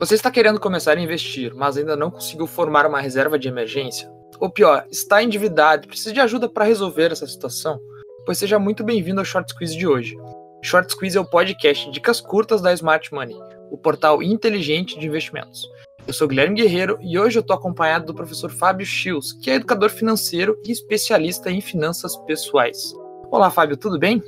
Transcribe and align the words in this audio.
Você 0.00 0.16
está 0.16 0.28
querendo 0.28 0.58
começar 0.58 0.98
a 0.98 1.00
investir, 1.00 1.54
mas 1.54 1.76
ainda 1.76 1.94
não 1.94 2.10
conseguiu 2.10 2.48
formar 2.48 2.84
uma 2.84 3.00
reserva 3.00 3.38
de 3.38 3.46
emergência? 3.46 4.10
Ou 4.40 4.50
pior, 4.50 4.84
está 4.90 5.22
endividado 5.22 5.84
e 5.84 5.88
precisa 5.88 6.12
de 6.12 6.18
ajuda 6.18 6.48
para 6.48 6.64
resolver 6.64 7.12
essa 7.12 7.28
situação? 7.28 7.78
Pois 8.26 8.36
seja 8.36 8.58
muito 8.58 8.82
bem-vindo 8.82 9.20
ao 9.20 9.24
Short 9.24 9.48
Squeeze 9.52 9.76
de 9.76 9.86
hoje. 9.86 10.16
Short 10.64 10.90
Squeeze 10.90 11.16
é 11.16 11.20
o 11.20 11.24
podcast 11.24 11.88
Dicas 11.92 12.20
Curtas 12.20 12.60
da 12.60 12.72
Smart 12.72 13.14
Money, 13.14 13.36
o 13.70 13.78
portal 13.78 14.20
inteligente 14.20 14.98
de 14.98 15.06
investimentos. 15.06 15.64
Eu 16.08 16.12
sou 16.12 16.26
Guilherme 16.26 16.56
Guerreiro 16.56 16.98
e 17.00 17.16
hoje 17.16 17.38
eu 17.38 17.42
estou 17.42 17.54
acompanhado 17.54 18.06
do 18.06 18.14
professor 18.14 18.50
Fábio 18.50 18.84
Schius, 18.84 19.32
que 19.32 19.48
é 19.48 19.54
educador 19.54 19.90
financeiro 19.90 20.58
e 20.66 20.72
especialista 20.72 21.52
em 21.52 21.60
finanças 21.60 22.16
pessoais. 22.26 22.92
Olá, 23.30 23.48
Fábio, 23.48 23.76
tudo 23.76 23.96
bem? 23.96 24.20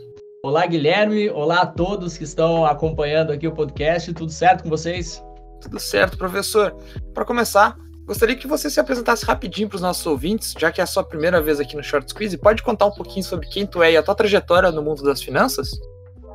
Olá, 0.45 0.65
Guilherme. 0.65 1.29
Olá 1.29 1.63
a 1.63 1.67
todos 1.67 2.17
que 2.17 2.23
estão 2.23 2.65
acompanhando 2.65 3.33
aqui 3.33 3.49
o 3.49 3.53
podcast. 3.53 4.15
Tudo 4.15 4.31
certo 4.31 4.63
com 4.63 4.71
vocês? 4.71 5.26
Tudo 5.61 5.79
certo, 5.79 6.17
professor. 6.17 6.77
Para 7.15 7.25
começar, 7.25 7.77
gostaria 8.05 8.37
que 8.37 8.47
você 8.47 8.71
se 8.71 8.79
apresentasse 8.79 9.25
rapidinho 9.25 9.69
para 9.69 9.77
os 9.77 9.83
nossos 9.83 10.07
ouvintes, 10.07 10.55
já 10.59 10.71
que 10.71 10.81
é 10.81 10.85
a 10.85 10.87
sua 10.87 11.03
primeira 11.03 11.41
vez 11.41 11.59
aqui 11.59 11.77
no 11.77 11.83
Short 11.83 12.09
Squeeze. 12.11 12.39
Pode 12.39 12.63
contar 12.63 12.87
um 12.87 12.93
pouquinho 12.93 13.25
sobre 13.25 13.47
quem 13.49 13.67
tu 13.67 13.83
é 13.83 13.93
e 13.93 13.97
a 13.97 14.03
tua 14.03 14.15
trajetória 14.15 14.71
no 14.71 14.83
mundo 14.83 15.03
das 15.03 15.23
finanças? 15.23 15.71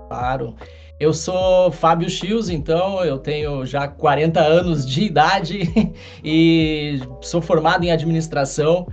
Claro. 0.07 0.55
Eu 0.99 1.13
sou 1.13 1.71
Fábio 1.71 2.07
Schius, 2.09 2.47
então 2.49 3.03
eu 3.03 3.17
tenho 3.17 3.65
já 3.65 3.87
40 3.87 4.39
anos 4.39 4.85
de 4.85 5.01
idade 5.01 5.93
e 6.23 6.99
sou 7.21 7.41
formado 7.41 7.83
em 7.83 7.91
administração 7.91 8.87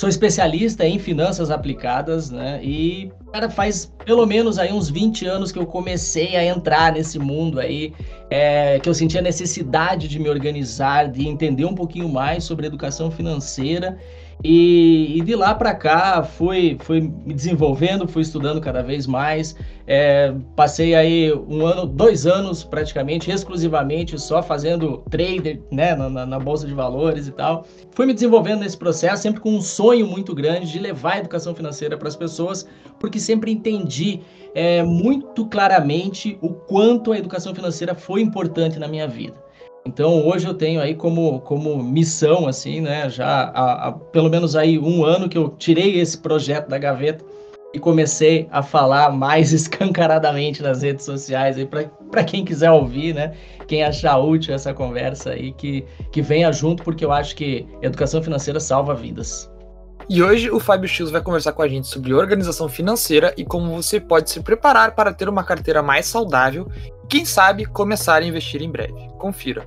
Sou 0.00 0.08
especialista 0.08 0.86
em 0.86 0.98
finanças 0.98 1.50
aplicadas, 1.50 2.30
né? 2.30 2.58
E, 2.64 3.12
cara, 3.30 3.50
faz 3.50 3.92
pelo 4.02 4.24
menos 4.24 4.58
aí 4.58 4.72
uns 4.72 4.88
20 4.88 5.26
anos 5.26 5.52
que 5.52 5.58
eu 5.58 5.66
comecei 5.66 6.36
a 6.36 6.42
entrar 6.42 6.94
nesse 6.94 7.18
mundo 7.18 7.60
aí, 7.60 7.92
é, 8.30 8.78
que 8.78 8.88
eu 8.88 8.94
senti 8.94 9.18
a 9.18 9.20
necessidade 9.20 10.08
de 10.08 10.18
me 10.18 10.30
organizar, 10.30 11.06
de 11.10 11.28
entender 11.28 11.66
um 11.66 11.74
pouquinho 11.74 12.08
mais 12.08 12.44
sobre 12.44 12.66
educação 12.66 13.10
financeira 13.10 13.98
e, 14.42 15.18
e 15.18 15.20
de 15.20 15.34
lá 15.34 15.54
para 15.54 15.74
cá 15.74 16.22
fui, 16.22 16.78
fui 16.80 17.00
me 17.00 17.34
desenvolvendo, 17.34 18.08
fui 18.08 18.22
estudando 18.22 18.60
cada 18.60 18.82
vez 18.82 19.06
mais. 19.06 19.54
É, 19.86 20.32
passei 20.56 20.94
aí 20.94 21.32
um 21.32 21.66
ano, 21.66 21.84
dois 21.84 22.26
anos 22.26 22.64
praticamente, 22.64 23.30
exclusivamente 23.30 24.18
só 24.18 24.42
fazendo 24.42 24.98
trader, 25.10 25.60
né, 25.70 25.94
na, 25.94 26.24
na, 26.24 26.38
bolsa 26.38 26.66
de 26.66 26.72
valores 26.72 27.26
e 27.28 27.32
tal. 27.32 27.66
Fui 27.92 28.06
me 28.06 28.14
desenvolvendo 28.14 28.60
nesse 28.60 28.78
processo, 28.78 29.22
sempre 29.22 29.40
com 29.40 29.50
um 29.50 29.60
sonho 29.60 30.06
muito 30.06 30.34
grande 30.34 30.70
de 30.70 30.78
levar 30.78 31.14
a 31.14 31.18
educação 31.18 31.54
financeira 31.54 31.98
para 31.98 32.08
as 32.08 32.16
pessoas, 32.16 32.66
porque 32.98 33.18
sempre 33.18 33.50
entendi 33.50 34.20
é, 34.54 34.82
muito 34.82 35.44
claramente 35.46 36.38
o 36.40 36.50
quanto 36.50 37.12
a 37.12 37.18
educação 37.18 37.54
financeira 37.54 37.94
foi 37.94 38.22
importante 38.22 38.78
na 38.78 38.88
minha 38.88 39.06
vida. 39.06 39.49
Então 39.84 40.26
hoje 40.26 40.46
eu 40.46 40.54
tenho 40.54 40.80
aí 40.80 40.94
como, 40.94 41.40
como 41.40 41.82
missão, 41.82 42.46
assim, 42.46 42.80
né? 42.80 43.08
Já 43.08 43.26
há, 43.26 43.88
há, 43.88 43.92
pelo 43.92 44.28
menos 44.28 44.54
aí 44.54 44.78
um 44.78 45.04
ano 45.04 45.28
que 45.28 45.38
eu 45.38 45.50
tirei 45.50 45.98
esse 45.98 46.18
projeto 46.18 46.68
da 46.68 46.78
gaveta 46.78 47.24
e 47.72 47.78
comecei 47.78 48.48
a 48.50 48.62
falar 48.62 49.10
mais 49.10 49.52
escancaradamente 49.54 50.62
nas 50.62 50.82
redes 50.82 51.04
sociais 51.04 51.56
aí 51.56 51.66
para 51.66 52.24
quem 52.24 52.44
quiser 52.44 52.70
ouvir, 52.70 53.14
né? 53.14 53.34
Quem 53.66 53.82
achar 53.82 54.18
útil 54.18 54.54
essa 54.54 54.74
conversa 54.74 55.30
aí, 55.30 55.52
que, 55.52 55.84
que 56.12 56.20
venha 56.20 56.52
junto, 56.52 56.82
porque 56.82 57.04
eu 57.04 57.12
acho 57.12 57.34
que 57.36 57.66
educação 57.80 58.22
financeira 58.22 58.60
salva 58.60 58.94
vidas. 58.94 59.49
E 60.12 60.24
hoje 60.24 60.50
o 60.50 60.58
Fábio 60.58 60.88
X 60.88 61.08
vai 61.08 61.22
conversar 61.22 61.52
com 61.52 61.62
a 61.62 61.68
gente 61.68 61.86
sobre 61.86 62.12
organização 62.12 62.68
financeira 62.68 63.32
e 63.36 63.44
como 63.44 63.80
você 63.80 64.00
pode 64.00 64.28
se 64.28 64.40
preparar 64.40 64.96
para 64.96 65.14
ter 65.14 65.28
uma 65.28 65.44
carteira 65.44 65.84
mais 65.84 66.04
saudável 66.04 66.68
e, 67.04 67.06
quem 67.06 67.24
sabe, 67.24 67.64
começar 67.64 68.20
a 68.20 68.26
investir 68.26 68.60
em 68.60 68.68
breve. 68.68 69.08
Confira. 69.18 69.64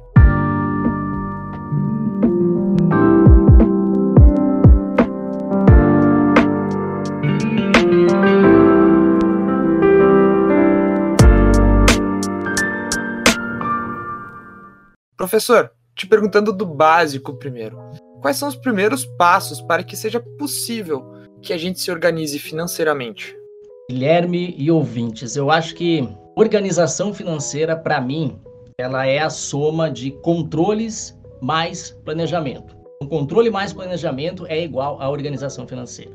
Professor, 15.15 15.71
te 15.95 16.05
perguntando 16.05 16.52
do 16.52 16.65
básico 16.65 17.33
primeiro. 17.36 17.80
Quais 18.23 18.38
são 18.38 18.48
os 18.48 18.56
primeiros 18.56 19.06
passos 19.06 19.60
para 19.60 19.84
que 19.84 19.98
seja 19.98 20.17
possível 20.39 21.04
que 21.42 21.52
a 21.52 21.58
gente 21.58 21.82
se 21.82 21.92
organize 21.92 22.39
financeiramente? 22.39 23.36
Guilherme 23.92 24.56
e 24.58 24.72
ouvintes, 24.72 25.36
eu 25.36 25.52
acho 25.52 25.76
que 25.76 26.08
organização 26.33 27.14
financeira, 27.14 27.76
para 27.76 28.00
mim, 28.00 28.39
ela 28.78 29.06
é 29.06 29.20
a 29.20 29.30
soma 29.30 29.92
de 29.92 30.10
controles 30.10 31.20
mais 31.42 31.92
planejamento. 32.06 32.78
Um 33.02 33.08
controle 33.08 33.50
mais 33.50 33.73
planejamento 33.73 34.45
é 34.48 34.64
igual 34.64 35.02
a 35.02 35.10
organização 35.10 35.67
financeira. 35.67 36.12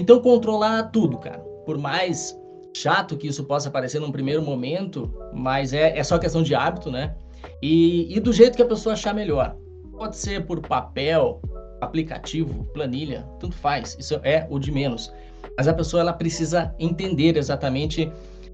Então, 0.00 0.18
controlar 0.18 0.90
tudo, 0.90 1.16
cara. 1.16 1.38
Por 1.64 1.78
mais 1.78 2.36
chato 2.76 3.16
que 3.16 3.28
isso 3.28 3.44
possa 3.44 3.70
parecer 3.70 4.00
num 4.00 4.10
primeiro 4.10 4.42
momento, 4.42 5.14
mas 5.32 5.72
é, 5.72 5.96
é 5.96 6.02
só 6.02 6.18
questão 6.18 6.42
de 6.42 6.56
hábito, 6.56 6.90
né? 6.90 7.14
E, 7.62 8.12
e 8.12 8.18
do 8.18 8.32
jeito 8.32 8.56
que 8.56 8.62
a 8.62 8.66
pessoa 8.66 8.94
achar 8.94 9.14
melhor. 9.14 9.56
Pode 9.92 10.16
ser 10.16 10.44
por 10.44 10.60
papel, 10.60 11.40
aplicativo, 11.82 12.64
planilha, 12.72 13.26
tanto 13.38 13.54
faz. 13.56 13.96
Isso 13.98 14.20
é 14.22 14.46
o 14.48 14.58
de 14.58 14.70
menos. 14.70 15.12
Mas 15.56 15.68
a 15.68 15.74
pessoa 15.74 16.00
ela 16.00 16.12
precisa 16.12 16.74
entender 16.78 17.36
exatamente 17.36 18.10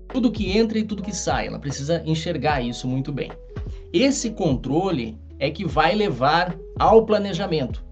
tudo 0.09 0.33
que 0.33 0.57
entra 0.57 0.79
e 0.79 0.85
tudo 0.85 1.03
que 1.03 1.15
sai. 1.15 1.47
Ela 1.47 1.59
precisa 1.59 2.03
enxergar 2.05 2.63
isso 2.63 2.89
muito 2.89 3.13
bem. 3.13 3.31
Esse 3.93 4.31
controle 4.31 5.17
é 5.39 5.51
que 5.51 5.65
vai 5.65 5.95
levar 5.95 6.57
ao 6.79 7.05
planejamento. 7.05 7.85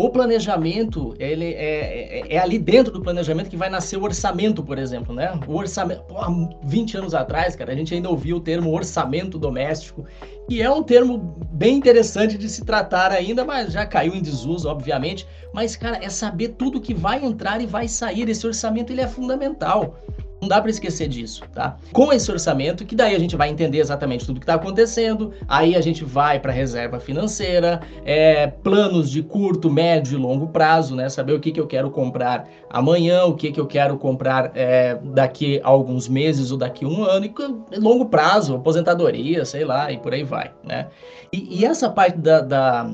O 0.00 0.08
planejamento, 0.08 1.14
ele 1.18 1.44
é, 1.44 2.20
é, 2.20 2.34
é, 2.36 2.38
ali 2.38 2.58
dentro 2.58 2.90
do 2.90 3.02
planejamento 3.02 3.50
que 3.50 3.56
vai 3.56 3.68
nascer 3.68 3.98
o 3.98 4.02
orçamento, 4.02 4.62
por 4.62 4.78
exemplo, 4.78 5.14
né? 5.14 5.38
O 5.46 5.54
orçamento, 5.54 6.04
pô, 6.04 6.16
20 6.64 6.96
anos 6.96 7.14
atrás, 7.14 7.54
cara, 7.54 7.70
a 7.70 7.76
gente 7.76 7.92
ainda 7.92 8.08
ouvia 8.08 8.34
o 8.34 8.40
termo 8.40 8.74
orçamento 8.74 9.38
doméstico, 9.38 10.06
e 10.48 10.62
é 10.62 10.70
um 10.70 10.82
termo 10.82 11.18
bem 11.52 11.76
interessante 11.76 12.38
de 12.38 12.48
se 12.48 12.64
tratar 12.64 13.12
ainda, 13.12 13.44
mas 13.44 13.74
já 13.74 13.84
caiu 13.84 14.14
em 14.14 14.22
desuso, 14.22 14.70
obviamente. 14.70 15.26
Mas, 15.52 15.76
cara, 15.76 16.02
é 16.02 16.08
saber 16.08 16.48
tudo 16.56 16.80
que 16.80 16.94
vai 16.94 17.22
entrar 17.22 17.60
e 17.60 17.66
vai 17.66 17.86
sair. 17.86 18.26
Esse 18.26 18.46
orçamento, 18.46 18.90
ele 18.90 19.02
é 19.02 19.06
fundamental. 19.06 19.98
Não 20.40 20.48
dá 20.48 20.60
para 20.60 20.70
esquecer 20.70 21.06
disso, 21.06 21.42
tá? 21.52 21.76
Com 21.92 22.12
esse 22.12 22.30
orçamento, 22.30 22.86
que 22.86 22.96
daí 22.96 23.14
a 23.14 23.18
gente 23.18 23.36
vai 23.36 23.50
entender 23.50 23.78
exatamente 23.78 24.24
tudo 24.24 24.40
que 24.40 24.44
está 24.44 24.54
acontecendo, 24.54 25.32
aí 25.46 25.76
a 25.76 25.80
gente 25.82 26.02
vai 26.02 26.40
para 26.40 26.50
reserva 26.50 26.98
financeira, 26.98 27.82
é, 28.04 28.46
planos 28.46 29.10
de 29.10 29.22
curto, 29.22 29.70
médio 29.70 30.18
e 30.18 30.20
longo 30.20 30.48
prazo, 30.48 30.96
né? 30.96 31.08
Saber 31.10 31.34
o 31.34 31.40
que, 31.40 31.52
que 31.52 31.60
eu 31.60 31.66
quero 31.66 31.90
comprar 31.90 32.48
amanhã, 32.70 33.24
o 33.24 33.34
que, 33.34 33.52
que 33.52 33.60
eu 33.60 33.66
quero 33.66 33.98
comprar 33.98 34.50
é, 34.54 34.98
daqui 35.04 35.60
a 35.62 35.68
alguns 35.68 36.08
meses 36.08 36.50
ou 36.50 36.56
daqui 36.56 36.86
a 36.86 36.88
um 36.88 37.04
ano, 37.04 37.26
e 37.26 37.78
longo 37.78 38.06
prazo, 38.06 38.54
aposentadoria, 38.54 39.44
sei 39.44 39.64
lá, 39.64 39.92
e 39.92 39.98
por 39.98 40.14
aí 40.14 40.24
vai, 40.24 40.50
né? 40.64 40.88
E, 41.30 41.60
e 41.60 41.64
essa 41.66 41.90
parte 41.90 42.18
da, 42.18 42.40
da, 42.40 42.90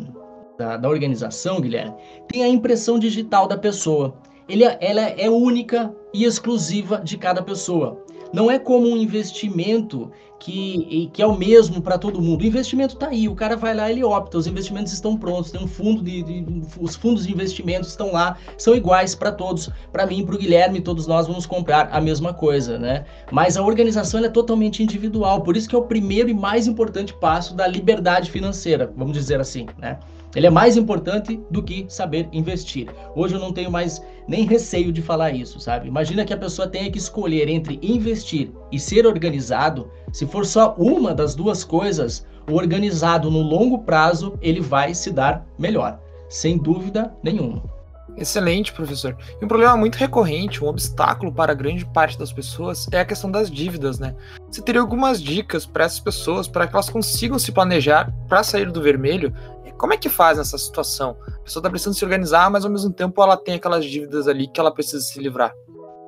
da, 0.58 0.76
da 0.78 0.88
organização, 0.88 1.60
Guilherme, 1.60 1.94
tem 2.28 2.42
a 2.42 2.48
impressão 2.48 2.98
digital 2.98 3.46
da 3.46 3.56
pessoa 3.56 4.14
ele, 4.48 4.64
é, 4.64 4.78
ela 4.80 5.02
é 5.02 5.28
única 5.28 5.94
e 6.12 6.24
exclusiva 6.24 7.00
de 7.02 7.16
cada 7.16 7.42
pessoa. 7.42 8.02
Não 8.32 8.50
é 8.50 8.58
como 8.58 8.88
um 8.88 8.96
investimento 8.96 10.10
que, 10.38 11.10
que 11.12 11.22
é 11.22 11.26
o 11.26 11.36
mesmo 11.36 11.80
para 11.80 11.96
todo 11.96 12.20
mundo. 12.20 12.42
O 12.42 12.46
investimento 12.46 12.94
está 12.94 13.08
aí, 13.08 13.28
o 13.28 13.34
cara 13.34 13.56
vai 13.56 13.74
lá, 13.74 13.90
ele 13.90 14.04
opta, 14.04 14.36
os 14.36 14.46
investimentos 14.46 14.92
estão 14.92 15.16
prontos, 15.16 15.50
tem 15.50 15.62
um 15.62 15.66
fundo 15.66 16.02
de, 16.02 16.22
de 16.22 16.62
os 16.80 16.94
fundos 16.94 17.26
de 17.26 17.32
investimentos 17.32 17.90
estão 17.90 18.12
lá, 18.12 18.36
são 18.58 18.74
iguais 18.74 19.14
para 19.14 19.32
todos. 19.32 19.70
Para 19.92 20.06
mim, 20.06 20.24
para 20.24 20.34
o 20.34 20.38
Guilherme, 20.38 20.80
todos 20.80 21.06
nós 21.06 21.26
vamos 21.26 21.46
comprar 21.46 21.88
a 21.90 22.00
mesma 22.00 22.34
coisa, 22.34 22.78
né? 22.78 23.04
Mas 23.30 23.56
a 23.56 23.62
organização 23.62 24.22
é 24.24 24.28
totalmente 24.28 24.82
individual, 24.82 25.40
por 25.40 25.56
isso 25.56 25.68
que 25.68 25.74
é 25.74 25.78
o 25.78 25.82
primeiro 25.82 26.28
e 26.28 26.34
mais 26.34 26.66
importante 26.66 27.14
passo 27.14 27.54
da 27.54 27.66
liberdade 27.66 28.30
financeira, 28.30 28.92
vamos 28.96 29.14
dizer 29.14 29.40
assim, 29.40 29.66
né? 29.78 29.98
Ele 30.36 30.46
é 30.46 30.50
mais 30.50 30.76
importante 30.76 31.40
do 31.50 31.62
que 31.62 31.86
saber 31.88 32.28
investir. 32.30 32.88
Hoje 33.14 33.34
eu 33.34 33.40
não 33.40 33.54
tenho 33.54 33.70
mais 33.70 34.04
nem 34.28 34.44
receio 34.44 34.92
de 34.92 35.00
falar 35.00 35.30
isso, 35.30 35.58
sabe? 35.58 35.88
Imagina 35.88 36.26
que 36.26 36.34
a 36.34 36.36
pessoa 36.36 36.68
tenha 36.68 36.90
que 36.90 36.98
escolher 36.98 37.48
entre 37.48 37.80
investir 37.82 38.50
e 38.70 38.78
ser 38.78 39.06
organizado. 39.06 39.90
Se 40.12 40.26
for 40.26 40.44
só 40.44 40.74
uma 40.76 41.14
das 41.14 41.34
duas 41.34 41.64
coisas, 41.64 42.26
o 42.50 42.54
organizado 42.54 43.30
no 43.30 43.40
longo 43.40 43.78
prazo 43.78 44.38
ele 44.42 44.60
vai 44.60 44.92
se 44.92 45.10
dar 45.10 45.46
melhor, 45.58 45.98
sem 46.28 46.58
dúvida 46.58 47.14
nenhuma. 47.22 47.75
Excelente, 48.16 48.72
professor. 48.72 49.16
E 49.40 49.44
um 49.44 49.48
problema 49.48 49.76
muito 49.76 49.96
recorrente, 49.96 50.64
um 50.64 50.68
obstáculo 50.68 51.32
para 51.32 51.52
grande 51.52 51.84
parte 51.84 52.18
das 52.18 52.32
pessoas 52.32 52.88
é 52.90 53.00
a 53.00 53.04
questão 53.04 53.30
das 53.30 53.50
dívidas, 53.50 53.98
né? 53.98 54.14
Você 54.50 54.62
teria 54.62 54.80
algumas 54.80 55.22
dicas 55.22 55.66
para 55.66 55.84
essas 55.84 56.00
pessoas 56.00 56.48
para 56.48 56.66
que 56.66 56.74
elas 56.74 56.88
consigam 56.88 57.38
se 57.38 57.52
planejar 57.52 58.10
para 58.26 58.42
sair 58.42 58.70
do 58.70 58.80
vermelho 58.80 59.34
como 59.76 59.92
é 59.92 59.96
que 59.96 60.08
faz 60.08 60.38
nessa 60.38 60.56
situação? 60.58 61.16
A 61.26 61.40
pessoa 61.40 61.60
está 61.60 61.70
precisando 61.70 61.94
se 61.94 62.04
organizar, 62.04 62.50
mas 62.50 62.64
ao 62.64 62.70
mesmo 62.70 62.92
tempo 62.92 63.22
ela 63.22 63.36
tem 63.36 63.54
aquelas 63.54 63.84
dívidas 63.84 64.26
ali 64.26 64.46
que 64.48 64.58
ela 64.58 64.72
precisa 64.72 65.00
se 65.00 65.18
livrar. 65.20 65.52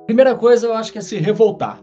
Primeira 0.05 0.35
coisa, 0.35 0.67
eu 0.67 0.73
acho 0.73 0.91
que 0.91 0.97
é 0.97 1.01
se 1.01 1.17
revoltar. 1.17 1.79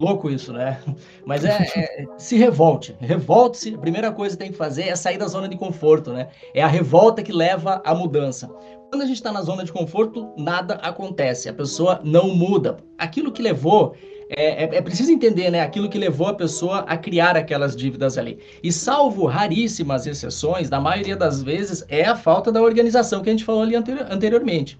Louco 0.00 0.30
isso, 0.30 0.52
né? 0.52 0.80
Mas 1.26 1.44
é, 1.44 1.50
é 1.76 2.06
se 2.16 2.36
revolte, 2.36 2.96
revolte-se. 3.00 3.74
A 3.74 3.78
primeira 3.78 4.10
coisa 4.10 4.34
que 4.34 4.42
tem 4.42 4.50
que 4.50 4.56
fazer 4.56 4.84
é 4.84 4.96
sair 4.96 5.18
da 5.18 5.28
zona 5.28 5.46
de 5.46 5.58
conforto, 5.58 6.10
né? 6.10 6.28
É 6.54 6.62
a 6.62 6.66
revolta 6.66 7.22
que 7.22 7.30
leva 7.30 7.82
à 7.84 7.94
mudança. 7.94 8.50
Quando 8.90 9.02
a 9.02 9.06
gente 9.06 9.18
está 9.18 9.30
na 9.30 9.40
zona 9.40 9.62
de 9.62 9.70
conforto, 9.70 10.34
nada 10.36 10.74
acontece, 10.74 11.48
a 11.48 11.52
pessoa 11.54 12.00
não 12.02 12.34
muda. 12.34 12.78
Aquilo 12.98 13.30
que 13.30 13.40
levou 13.40 13.94
é, 14.28 14.64
é, 14.64 14.76
é, 14.78 14.82
preciso 14.82 15.12
entender, 15.12 15.48
né, 15.48 15.60
aquilo 15.60 15.88
que 15.88 15.96
levou 15.96 16.26
a 16.26 16.34
pessoa 16.34 16.80
a 16.80 16.96
criar 16.96 17.36
aquelas 17.36 17.76
dívidas 17.76 18.18
ali. 18.18 18.40
E 18.64 18.72
salvo 18.72 19.26
raríssimas 19.26 20.08
exceções, 20.08 20.68
na 20.68 20.80
maioria 20.80 21.16
das 21.16 21.40
vezes 21.40 21.84
é 21.88 22.04
a 22.04 22.16
falta 22.16 22.50
da 22.50 22.60
organização 22.60 23.22
que 23.22 23.28
a 23.28 23.32
gente 23.32 23.44
falou 23.44 23.62
ali 23.62 23.76
anteri 23.76 24.00
anteriormente. 24.10 24.76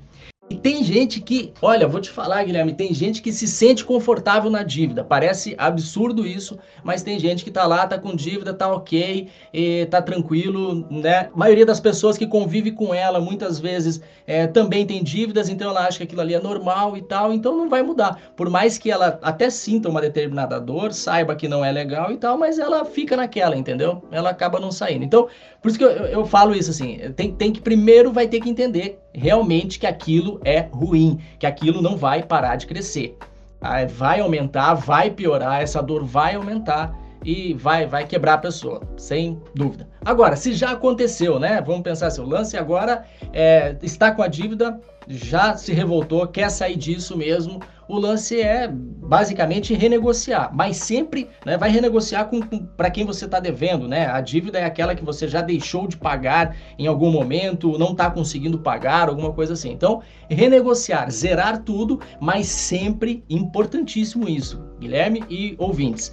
E 0.50 0.56
tem 0.56 0.82
gente 0.82 1.20
que, 1.20 1.52
olha, 1.62 1.86
vou 1.86 2.00
te 2.00 2.10
falar, 2.10 2.42
Guilherme, 2.42 2.74
tem 2.74 2.92
gente 2.92 3.22
que 3.22 3.32
se 3.32 3.46
sente 3.46 3.84
confortável 3.84 4.50
na 4.50 4.64
dívida. 4.64 5.04
Parece 5.04 5.54
absurdo 5.56 6.26
isso, 6.26 6.58
mas 6.82 7.04
tem 7.04 7.20
gente 7.20 7.44
que 7.44 7.52
tá 7.52 7.64
lá, 7.68 7.86
tá 7.86 7.96
com 7.96 8.16
dívida, 8.16 8.52
tá 8.52 8.66
ok, 8.66 9.28
tá 9.88 10.02
tranquilo, 10.02 10.84
né? 10.90 11.30
A 11.32 11.38
maioria 11.38 11.64
das 11.64 11.78
pessoas 11.78 12.18
que 12.18 12.26
convive 12.26 12.72
com 12.72 12.92
ela, 12.92 13.20
muitas 13.20 13.60
vezes, 13.60 14.00
é, 14.26 14.48
também 14.48 14.84
tem 14.84 15.04
dívidas, 15.04 15.48
então 15.48 15.70
ela 15.70 15.86
acha 15.86 15.98
que 15.98 16.04
aquilo 16.04 16.20
ali 16.20 16.34
é 16.34 16.40
normal 16.40 16.96
e 16.96 17.02
tal, 17.02 17.32
então 17.32 17.56
não 17.56 17.68
vai 17.68 17.84
mudar. 17.84 18.20
Por 18.34 18.50
mais 18.50 18.76
que 18.76 18.90
ela 18.90 19.20
até 19.22 19.50
sinta 19.50 19.88
uma 19.88 20.00
determinada 20.00 20.58
dor, 20.58 20.92
saiba 20.92 21.36
que 21.36 21.46
não 21.46 21.64
é 21.64 21.70
legal 21.70 22.10
e 22.10 22.16
tal, 22.16 22.36
mas 22.36 22.58
ela 22.58 22.84
fica 22.84 23.16
naquela, 23.16 23.56
entendeu? 23.56 24.02
Ela 24.10 24.30
acaba 24.30 24.58
não 24.58 24.72
saindo. 24.72 25.04
Então, 25.04 25.28
por 25.62 25.68
isso 25.68 25.78
que 25.78 25.84
eu, 25.84 25.90
eu 25.90 26.26
falo 26.26 26.56
isso 26.56 26.70
assim, 26.70 26.98
tem, 27.14 27.32
tem 27.32 27.52
que 27.52 27.60
primeiro 27.60 28.12
vai 28.12 28.26
ter 28.26 28.40
que 28.40 28.50
entender 28.50 28.98
realmente 29.12 29.78
que 29.78 29.86
aquilo 29.86 30.40
é 30.44 30.60
ruim, 30.60 31.18
que 31.38 31.46
aquilo 31.46 31.82
não 31.82 31.96
vai 31.96 32.22
parar 32.22 32.56
de 32.56 32.66
crescer. 32.66 33.16
Vai 33.94 34.20
aumentar, 34.20 34.74
vai 34.74 35.10
piorar, 35.10 35.62
essa 35.62 35.82
dor 35.82 36.04
vai 36.04 36.34
aumentar 36.34 36.98
e 37.24 37.52
vai 37.52 37.86
vai 37.86 38.06
quebrar 38.06 38.34
a 38.34 38.38
pessoa, 38.38 38.80
sem 38.96 39.40
dúvida. 39.54 39.86
Agora, 40.04 40.36
se 40.36 40.54
já 40.54 40.70
aconteceu, 40.70 41.38
né? 41.38 41.60
Vamos 41.60 41.82
pensar 41.82 42.06
assim, 42.06 42.22
o 42.22 42.26
lance 42.26 42.56
agora 42.56 43.04
é, 43.32 43.76
está 43.82 44.12
com 44.12 44.22
a 44.22 44.26
dívida, 44.26 44.80
já 45.06 45.54
se 45.56 45.72
revoltou, 45.72 46.26
quer 46.26 46.50
sair 46.50 46.76
disso 46.76 47.16
mesmo, 47.16 47.60
o 47.90 47.98
lance 47.98 48.40
é 48.40 48.68
basicamente 48.68 49.74
renegociar, 49.74 50.54
mas 50.54 50.76
sempre 50.76 51.28
né, 51.44 51.56
vai 51.58 51.68
renegociar 51.68 52.28
com, 52.28 52.40
com 52.40 52.64
para 52.64 52.88
quem 52.88 53.04
você 53.04 53.24
está 53.24 53.40
devendo, 53.40 53.88
né? 53.88 54.06
A 54.06 54.20
dívida 54.20 54.60
é 54.60 54.64
aquela 54.64 54.94
que 54.94 55.04
você 55.04 55.26
já 55.26 55.40
deixou 55.40 55.88
de 55.88 55.96
pagar 55.96 56.56
em 56.78 56.86
algum 56.86 57.10
momento, 57.10 57.76
não 57.76 57.90
está 57.90 58.08
conseguindo 58.08 58.60
pagar, 58.60 59.08
alguma 59.08 59.32
coisa 59.32 59.54
assim. 59.54 59.72
Então, 59.72 60.00
renegociar, 60.28 61.10
zerar 61.10 61.64
tudo, 61.64 62.00
mas 62.20 62.46
sempre 62.46 63.24
importantíssimo 63.28 64.28
isso, 64.28 64.62
Guilherme 64.78 65.24
e 65.28 65.56
ouvintes 65.58 66.12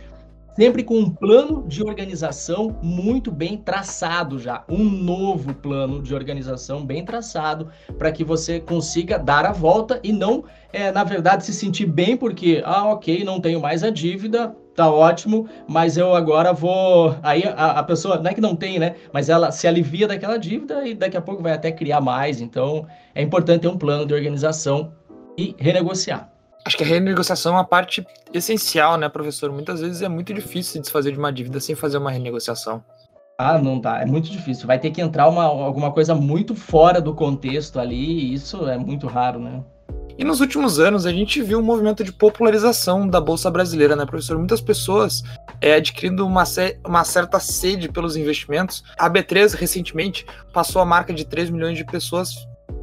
sempre 0.57 0.83
com 0.83 0.97
um 0.97 1.07
plano 1.11 1.63
de 1.67 1.83
organização 1.83 2.75
muito 2.81 3.31
bem 3.31 3.57
traçado 3.57 4.39
já, 4.39 4.63
um 4.67 4.83
novo 4.83 5.53
plano 5.53 6.01
de 6.01 6.15
organização 6.15 6.83
bem 6.83 7.05
traçado 7.05 7.69
para 7.95 8.11
que 8.11 8.23
você 8.23 8.59
consiga 8.59 9.19
dar 9.19 9.45
a 9.45 9.51
volta 9.51 9.99
e 10.03 10.11
não, 10.11 10.45
é, 10.73 10.91
na 10.91 11.03
verdade, 11.03 11.45
se 11.45 11.53
sentir 11.53 11.85
bem 11.85 12.17
porque, 12.17 12.63
ah, 12.65 12.85
ok, 12.85 13.23
não 13.23 13.39
tenho 13.39 13.61
mais 13.61 13.83
a 13.83 13.91
dívida, 13.91 14.55
tá 14.75 14.91
ótimo, 14.91 15.47
mas 15.67 15.95
eu 15.95 16.15
agora 16.15 16.51
vou. 16.53 17.15
Aí 17.21 17.43
a, 17.43 17.79
a, 17.79 17.83
pessoa, 17.83 18.17
não 18.17 18.31
é 18.31 18.33
que 18.33 18.41
não 18.41 18.55
tem, 18.55 18.79
né? 18.79 18.95
Mas 19.13 19.29
ela 19.29 19.51
se 19.51 19.67
alivia 19.67 20.07
daquela 20.07 20.37
dívida 20.37 20.87
e 20.87 20.95
daqui 20.95 21.17
a 21.17 21.21
pouco 21.21 21.43
vai 21.43 21.53
até 21.53 21.71
criar 21.71 22.01
mais. 22.01 22.41
Então 22.41 22.87
é 23.13 23.21
importante 23.21 23.61
ter 23.61 23.67
um 23.67 23.77
plano 23.77 24.07
de 24.07 24.13
organização 24.15 24.91
e 25.37 25.55
renegociar. 25.59 26.36
Acho 26.65 26.77
que 26.77 26.83
a 26.83 26.87
renegociação 26.87 27.53
é 27.53 27.55
uma 27.57 27.63
parte 27.63 28.05
essencial, 28.33 28.97
né, 28.97 29.07
professor? 29.07 29.51
Muitas 29.51 29.79
vezes 29.79 30.01
é 30.01 30.09
muito 30.09 30.33
difícil 30.33 30.73
se 30.73 30.79
desfazer 30.79 31.11
de 31.11 31.19
uma 31.19 31.31
dívida 31.31 31.59
sem 31.59 31.75
fazer 31.75 31.97
uma 31.97 32.11
renegociação. 32.11 32.83
Ah, 33.37 33.57
não 33.57 33.79
dá, 33.79 34.01
é 34.01 34.05
muito 34.05 34.29
difícil. 34.29 34.65
Vai 34.65 34.79
ter 34.79 34.89
que 34.89 34.99
entrar 34.99 35.29
uma, 35.29 35.43
alguma 35.43 35.91
coisa 35.91 36.15
muito 36.15 36.55
fora 36.55 36.99
do 36.99 37.13
contexto 37.13 37.79
ali, 37.79 37.95
e 37.95 38.33
isso 38.33 38.67
é 38.67 38.77
muito 38.77 39.05
raro, 39.05 39.39
né? 39.39 39.63
E 40.17 40.23
nos 40.23 40.41
últimos 40.41 40.79
anos 40.79 41.05
a 41.05 41.11
gente 41.11 41.43
viu 41.43 41.59
um 41.59 41.63
movimento 41.63 42.03
de 42.03 42.11
popularização 42.11 43.07
da 43.07 43.21
Bolsa 43.21 43.51
Brasileira, 43.51 43.95
né, 43.95 44.03
professor? 44.03 44.35
Muitas 44.39 44.59
pessoas 44.59 45.23
é, 45.61 45.75
adquirindo 45.75 46.25
uma, 46.25 46.43
uma 46.83 47.03
certa 47.03 47.39
sede 47.39 47.87
pelos 47.87 48.15
investimentos. 48.15 48.83
A 48.97 49.07
B3 49.07 49.53
recentemente 49.53 50.25
passou 50.51 50.81
a 50.81 50.85
marca 50.85 51.13
de 51.13 51.23
3 51.23 51.51
milhões 51.51 51.77
de 51.77 51.85
pessoas 51.85 52.33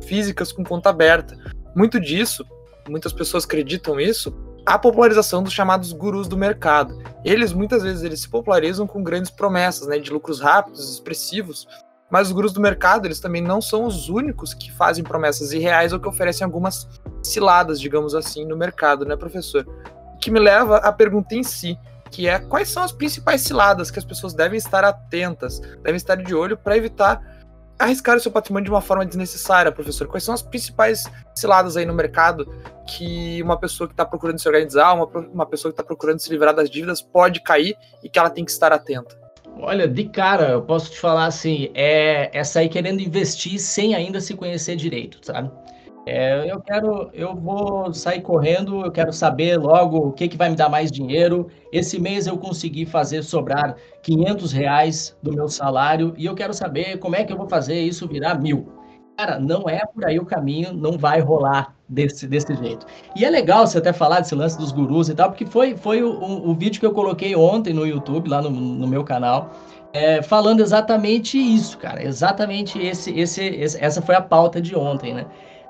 físicas 0.06 0.52
com 0.52 0.62
conta 0.62 0.90
aberta. 0.90 1.36
Muito 1.74 1.98
disso 1.98 2.46
muitas 2.88 3.12
pessoas 3.12 3.44
acreditam 3.44 4.00
isso, 4.00 4.34
a 4.66 4.78
popularização 4.78 5.42
dos 5.42 5.52
chamados 5.52 5.92
gurus 5.92 6.26
do 6.26 6.36
mercado. 6.36 6.98
Eles 7.24 7.52
muitas 7.52 7.82
vezes 7.82 8.02
eles 8.02 8.20
se 8.20 8.28
popularizam 8.28 8.86
com 8.86 9.02
grandes 9.02 9.30
promessas, 9.30 9.86
né, 9.86 9.98
de 9.98 10.10
lucros 10.10 10.40
rápidos, 10.40 10.90
expressivos, 10.90 11.66
mas 12.10 12.28
os 12.28 12.32
gurus 12.32 12.52
do 12.52 12.60
mercado, 12.60 13.06
eles 13.06 13.20
também 13.20 13.42
não 13.42 13.60
são 13.60 13.84
os 13.84 14.08
únicos 14.08 14.54
que 14.54 14.72
fazem 14.72 15.02
promessas 15.02 15.52
irreais 15.52 15.92
ou 15.92 16.00
que 16.00 16.08
oferecem 16.08 16.44
algumas 16.44 16.88
ciladas, 17.22 17.80
digamos 17.80 18.14
assim, 18.14 18.46
no 18.46 18.56
mercado, 18.56 19.04
né, 19.04 19.16
professor? 19.16 19.66
Que 20.20 20.30
me 20.30 20.38
leva 20.38 20.78
à 20.78 20.92
pergunta 20.92 21.34
em 21.34 21.42
si, 21.42 21.78
que 22.10 22.28
é 22.28 22.38
quais 22.38 22.68
são 22.68 22.82
as 22.82 22.92
principais 22.92 23.40
ciladas 23.40 23.90
que 23.90 23.98
as 23.98 24.04
pessoas 24.04 24.32
devem 24.32 24.56
estar 24.56 24.84
atentas, 24.84 25.58
devem 25.82 25.96
estar 25.96 26.14
de 26.14 26.34
olho 26.34 26.56
para 26.56 26.76
evitar 26.76 27.20
arriscar 27.78 28.16
o 28.16 28.20
seu 28.20 28.30
patrimônio 28.30 28.64
de 28.64 28.70
uma 28.70 28.80
forma 28.80 29.04
desnecessária, 29.04 29.72
professor? 29.72 30.06
Quais 30.06 30.24
são 30.24 30.34
as 30.34 30.42
principais 30.42 31.04
ciladas 31.34 31.76
aí 31.76 31.84
no 31.84 31.94
mercado 31.94 32.46
que 32.86 33.42
uma 33.42 33.58
pessoa 33.58 33.86
que 33.88 33.94
está 33.94 34.04
procurando 34.04 34.38
se 34.38 34.48
organizar, 34.48 34.92
uma, 34.94 35.06
uma 35.06 35.46
pessoa 35.46 35.70
que 35.70 35.74
está 35.74 35.84
procurando 35.84 36.20
se 36.20 36.30
livrar 36.30 36.54
das 36.54 36.70
dívidas 36.70 37.00
pode 37.02 37.40
cair 37.40 37.76
e 38.02 38.08
que 38.08 38.18
ela 38.18 38.30
tem 38.30 38.44
que 38.44 38.50
estar 38.50 38.72
atenta? 38.72 39.18
Olha, 39.58 39.86
de 39.86 40.04
cara, 40.04 40.50
eu 40.50 40.62
posso 40.62 40.90
te 40.90 40.98
falar 40.98 41.26
assim, 41.26 41.70
é, 41.74 42.30
é 42.36 42.42
sair 42.42 42.68
querendo 42.68 43.00
investir 43.00 43.58
sem 43.58 43.94
ainda 43.94 44.20
se 44.20 44.34
conhecer 44.34 44.74
direito, 44.76 45.18
sabe? 45.22 45.50
É, 46.06 46.50
eu 46.50 46.60
quero, 46.60 47.08
eu 47.14 47.34
vou 47.34 47.92
sair 47.94 48.20
correndo, 48.20 48.84
eu 48.84 48.92
quero 48.92 49.12
saber 49.12 49.56
logo 49.56 49.96
o 50.08 50.12
que, 50.12 50.28
que 50.28 50.36
vai 50.36 50.50
me 50.50 50.56
dar 50.56 50.68
mais 50.68 50.90
dinheiro. 50.90 51.48
Esse 51.72 51.98
mês 51.98 52.26
eu 52.26 52.36
consegui 52.36 52.84
fazer 52.84 53.22
sobrar 53.22 53.76
500 54.02 54.52
reais 54.52 55.16
do 55.22 55.32
meu 55.32 55.48
salário 55.48 56.12
e 56.18 56.26
eu 56.26 56.34
quero 56.34 56.52
saber 56.52 56.98
como 56.98 57.16
é 57.16 57.24
que 57.24 57.32
eu 57.32 57.38
vou 57.38 57.48
fazer 57.48 57.80
isso 57.80 58.06
virar 58.06 58.38
mil. 58.38 58.68
Cara, 59.16 59.38
não 59.38 59.68
é 59.68 59.80
por 59.86 60.04
aí 60.04 60.18
o 60.18 60.26
caminho, 60.26 60.72
não 60.74 60.98
vai 60.98 61.20
rolar 61.20 61.74
desse, 61.88 62.26
desse 62.26 62.54
jeito. 62.54 62.84
E 63.16 63.24
é 63.24 63.30
legal 63.30 63.66
você 63.66 63.78
até 63.78 63.92
falar 63.92 64.20
desse 64.20 64.34
lance 64.34 64.58
dos 64.58 64.72
gurus 64.72 65.08
e 65.08 65.14
tal, 65.14 65.30
porque 65.30 65.46
foi, 65.46 65.76
foi 65.76 66.02
o, 66.02 66.10
o, 66.10 66.50
o 66.50 66.54
vídeo 66.54 66.80
que 66.80 66.86
eu 66.86 66.92
coloquei 66.92 67.34
ontem 67.36 67.72
no 67.72 67.86
YouTube, 67.86 68.28
lá 68.28 68.42
no, 68.42 68.50
no 68.50 68.88
meu 68.88 69.04
canal, 69.04 69.52
é, 69.92 70.20
falando 70.20 70.60
exatamente 70.60 71.38
isso, 71.38 71.78
cara. 71.78 72.02
Exatamente 72.02 72.78
esse, 72.78 73.16
esse, 73.16 73.44
esse, 73.44 73.82
essa 73.82 74.02
foi 74.02 74.16
a 74.16 74.20
pauta 74.20 74.60
de 74.60 74.74
ontem, 74.74 75.14
né? 75.14 75.26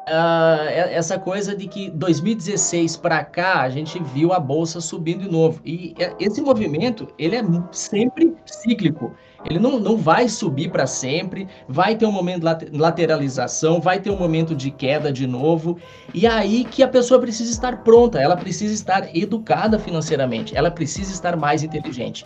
Uh, 0.09 0.69
essa 0.69 1.19
coisa 1.19 1.55
de 1.55 1.67
que 1.67 1.91
2016 1.91 2.97
para 2.97 3.25
cá 3.25 3.63
a 3.63 3.71
gente 3.71 4.03
viu 4.03 4.33
a 4.33 4.39
bolsa 4.39 4.81
subindo 4.81 5.25
de 5.25 5.31
novo. 5.31 5.61
E 5.65 5.95
esse 6.21 6.41
movimento 6.41 7.09
ele 7.19 7.37
é 7.37 7.43
sempre 7.73 8.35
cíclico. 8.45 9.15
Ele 9.45 9.59
não, 9.59 9.79
não 9.79 9.97
vai 9.97 10.29
subir 10.29 10.71
para 10.71 10.87
sempre, 10.87 11.47
vai 11.69 11.95
ter 11.97 12.07
um 12.07 12.13
momento 12.13 12.43
de 12.43 12.79
lateralização, 12.79 13.79
vai 13.79 14.01
ter 14.01 14.11
um 14.11 14.19
momento 14.19 14.55
de 14.55 14.71
queda 14.71 15.13
de 15.13 15.27
novo. 15.27 15.79
E 16.15 16.27
é 16.27 16.31
aí 16.31 16.65
que 16.65 16.83
a 16.83 16.89
pessoa 16.89 17.21
precisa 17.21 17.51
estar 17.51 17.83
pronta, 17.83 18.19
ela 18.19 18.37
precisa 18.37 18.73
estar 18.73 19.15
educada 19.15 19.79
financeiramente, 19.79 20.57
ela 20.57 20.71
precisa 20.71 21.13
estar 21.13 21.37
mais 21.37 21.63
inteligente. 21.63 22.25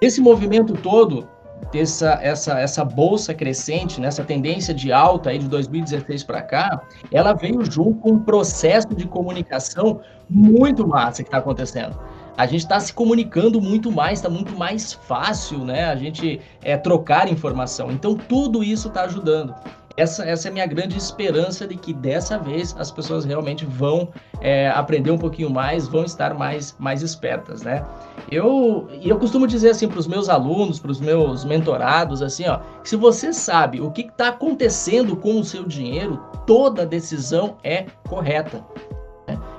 Esse 0.00 0.20
movimento 0.20 0.74
todo 0.74 1.26
essa, 1.74 2.18
essa, 2.22 2.58
essa 2.58 2.84
bolsa 2.84 3.34
crescente, 3.34 4.00
nessa 4.00 4.22
né, 4.22 4.28
tendência 4.28 4.72
de 4.72 4.92
alta 4.92 5.30
aí 5.30 5.38
de 5.38 5.48
2016 5.48 6.24
para 6.24 6.42
cá, 6.42 6.82
ela 7.12 7.32
veio 7.32 7.64
junto 7.64 8.00
com 8.00 8.12
um 8.12 8.18
processo 8.18 8.88
de 8.88 9.06
comunicação 9.06 10.00
muito 10.28 10.86
massa 10.86 11.22
que 11.22 11.28
está 11.28 11.38
acontecendo. 11.38 11.98
A 12.36 12.46
gente 12.46 12.60
está 12.60 12.78
se 12.78 12.92
comunicando 12.92 13.60
muito 13.60 13.90
mais, 13.90 14.20
está 14.20 14.28
muito 14.28 14.56
mais 14.56 14.92
fácil, 14.92 15.64
né? 15.64 15.86
A 15.86 15.96
gente 15.96 16.40
é, 16.62 16.76
trocar 16.76 17.28
informação. 17.28 17.90
Então 17.90 18.14
tudo 18.14 18.62
isso 18.62 18.88
está 18.88 19.02
ajudando 19.02 19.54
essa, 19.98 20.24
essa 20.24 20.46
é 20.46 20.50
a 20.50 20.52
minha 20.52 20.66
grande 20.66 20.96
esperança 20.96 21.66
de 21.66 21.76
que 21.76 21.92
dessa 21.92 22.38
vez 22.38 22.74
as 22.78 22.90
pessoas 22.90 23.24
realmente 23.24 23.66
vão 23.66 24.10
é, 24.40 24.68
aprender 24.68 25.10
um 25.10 25.18
pouquinho 25.18 25.50
mais, 25.50 25.88
vão 25.88 26.04
estar 26.04 26.34
mais, 26.34 26.76
mais 26.78 27.02
espertas, 27.02 27.62
né? 27.62 27.84
Eu, 28.30 28.88
eu 29.02 29.18
costumo 29.18 29.44
dizer 29.44 29.70
assim 29.70 29.88
para 29.88 29.98
os 29.98 30.06
meus 30.06 30.28
alunos, 30.28 30.78
para 30.78 30.92
os 30.92 31.00
meus 31.00 31.44
mentorados, 31.44 32.22
assim, 32.22 32.46
ó, 32.46 32.60
se 32.84 32.94
você 32.94 33.32
sabe 33.32 33.80
o 33.80 33.90
que 33.90 34.02
está 34.02 34.28
acontecendo 34.28 35.16
com 35.16 35.40
o 35.40 35.44
seu 35.44 35.64
dinheiro, 35.64 36.22
toda 36.46 36.86
decisão 36.86 37.56
é 37.64 37.86
correta. 38.08 38.64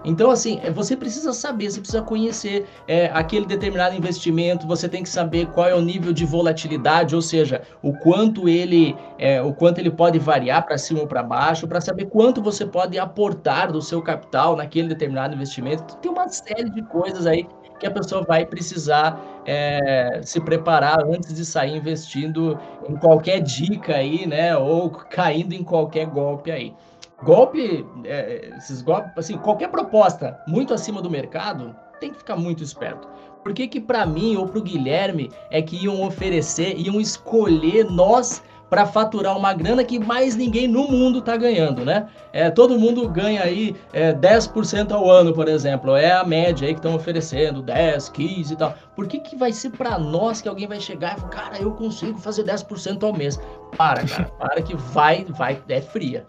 Então, 0.04 0.32
assim, 0.32 0.60
é, 0.64 0.72
você 0.72 0.96
precisa 0.96 1.34
saber, 1.34 1.70
você 1.70 1.80
precisa 1.80 2.02
conhecer 2.02 2.66
é, 2.88 3.08
aquele 3.14 3.46
determinado 3.46 3.96
investimento, 3.96 4.68
você 4.68 4.88
tem 4.88 5.04
que 5.04 5.10
saber 5.10 5.48
qual 5.48 5.68
é 5.68 5.76
o 5.76 5.82
nível 5.82 6.14
de 6.14 6.26
volatilidade, 6.26 7.16
ou 7.16 7.22
seja, 7.22 7.62
o 7.82 7.94
quanto 7.94 8.48
ele, 8.48 8.96
é, 9.18 9.42
o 9.42 9.54
quanto 9.54 9.80
ele 9.80 9.92
pode 9.92 10.18
variar 10.20 10.66
para 10.66 10.78
cima 10.78 11.02
ou 11.02 11.08
para 11.08 11.24
baixo, 11.24 11.68
para 11.68 11.82
saber 11.82 12.06
quanto 12.06 12.42
você 12.42 12.66
pode 12.66 12.98
aportar 12.98 13.72
do 13.72 13.82
seu 13.82 14.02
capital 14.02 14.56
naquele 14.56 14.88
determinado 14.88 15.36
investimento. 15.36 15.98
Tem 15.98 16.12
uma 16.12 16.28
série 16.30 16.70
de 16.70 16.82
coisas 16.84 17.26
aí 17.26 17.48
que 17.80 17.88
a 17.88 17.92
pessoa 17.92 18.24
vai 18.24 18.46
precisar 18.46 19.20
é, 19.46 20.20
se 20.22 20.40
preparar 20.42 21.02
antes 21.06 21.34
de 21.34 21.46
sair 21.46 21.78
investindo 21.78 22.60
em 22.88 22.96
qualquer 22.98 23.40
dica 23.40 23.96
aí, 23.96 24.28
né? 24.28 24.56
Ou 24.58 24.90
caindo 24.90 25.54
em 25.54 25.64
qualquer 25.64 26.06
golpe 26.06 26.52
aí. 26.52 26.74
Golpe, 27.24 27.86
é, 28.06 28.54
esses 28.58 28.82
golpes, 28.82 29.12
assim, 29.18 29.38
qualquer 29.38 29.70
proposta 29.70 30.40
muito 30.48 30.74
acima 30.74 31.02
do 31.02 31.10
mercado, 31.10 31.76
tem 32.00 32.12
que 32.12 32.18
ficar 32.18 32.36
muito 32.36 32.64
esperto. 32.64 33.08
Por 33.44 33.54
que 33.54 33.68
que 33.68 33.80
para 33.80 34.06
mim 34.06 34.36
ou 34.36 34.48
para 34.48 34.60
o 34.60 34.62
Guilherme 34.62 35.30
é 35.50 35.62
que 35.62 35.84
iam 35.84 36.02
oferecer, 36.02 36.78
iam 36.78 37.00
escolher 37.00 37.86
nós 37.86 38.42
para 38.70 38.86
faturar 38.86 39.36
uma 39.36 39.54
grana 39.54 39.84
que 39.84 39.98
mais 39.98 40.36
ninguém 40.36 40.68
no 40.68 40.88
mundo 40.88 41.20
está 41.20 41.36
ganhando, 41.36 41.84
né? 41.84 42.08
É, 42.32 42.50
todo 42.52 42.78
mundo 42.78 43.10
ganha 43.10 43.42
aí 43.42 43.76
é, 43.92 44.14
10% 44.14 44.92
ao 44.92 45.10
ano, 45.10 45.34
por 45.34 45.48
exemplo. 45.48 45.96
É 45.96 46.12
a 46.12 46.24
média 46.24 46.68
aí 46.68 46.74
que 46.74 46.80
estão 46.80 46.96
oferecendo, 46.96 47.64
10, 47.64 48.10
15 48.10 48.54
e 48.54 48.56
tal. 48.56 48.76
Por 48.96 49.08
que, 49.08 49.20
que 49.20 49.36
vai 49.36 49.52
ser 49.52 49.72
para 49.72 49.98
nós 49.98 50.42
que 50.42 50.48
alguém 50.48 50.68
vai 50.68 50.80
chegar 50.80 51.18
e 51.18 51.22
falar, 51.22 51.32
cara, 51.32 51.58
eu 51.60 51.72
consigo 51.72 52.20
fazer 52.20 52.44
10% 52.44 53.02
ao 53.04 53.14
mês? 53.14 53.40
Para, 53.76 54.06
cara, 54.06 54.30
para 54.38 54.62
que 54.62 54.76
vai, 54.76 55.26
vai, 55.26 55.60
é 55.68 55.82
fria. 55.82 56.28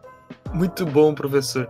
Muito 0.53 0.85
bom, 0.85 1.15
professor. 1.15 1.69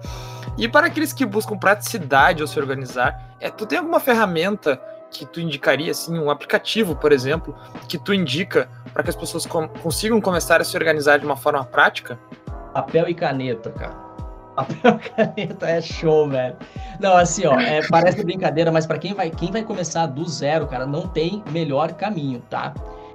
E 0.56 0.68
para 0.68 0.86
aqueles 0.86 1.12
que 1.12 1.24
buscam 1.24 1.56
praticidade 1.56 2.42
ao 2.42 2.48
se 2.48 2.58
organizar, 2.58 3.36
é, 3.40 3.50
tu 3.50 3.66
tem 3.66 3.78
alguma 3.78 4.00
ferramenta 4.00 4.80
que 5.10 5.26
tu 5.26 5.40
indicaria, 5.40 5.90
assim, 5.90 6.18
um 6.18 6.30
aplicativo, 6.30 6.94
por 6.94 7.12
exemplo, 7.12 7.54
que 7.88 7.98
tu 7.98 8.14
indica 8.14 8.68
para 8.92 9.02
que 9.02 9.10
as 9.10 9.16
pessoas 9.16 9.44
com 9.44 9.68
consigam 9.68 10.20
começar 10.20 10.60
a 10.60 10.64
se 10.64 10.76
organizar 10.76 11.18
de 11.18 11.26
uma 11.26 11.36
forma 11.36 11.64
prática? 11.64 12.18
Papel 12.72 13.08
e 13.08 13.14
caneta, 13.14 13.70
cara. 13.70 13.94
Papel 14.54 15.00
e 15.02 15.10
caneta 15.10 15.68
é 15.68 15.80
show, 15.80 16.28
velho. 16.28 16.56
Não, 17.00 17.16
assim, 17.16 17.46
ó, 17.46 17.58
é, 17.58 17.86
parece 17.88 18.22
brincadeira, 18.24 18.70
mas 18.70 18.86
para 18.86 18.98
quem 18.98 19.14
vai, 19.14 19.30
quem 19.30 19.50
vai 19.50 19.62
começar 19.62 20.06
do 20.06 20.24
zero, 20.28 20.66
cara, 20.66 20.86
não 20.86 21.08
tem 21.08 21.42
melhor 21.50 21.92
caminho, 21.94 22.40
tá? 22.48 22.72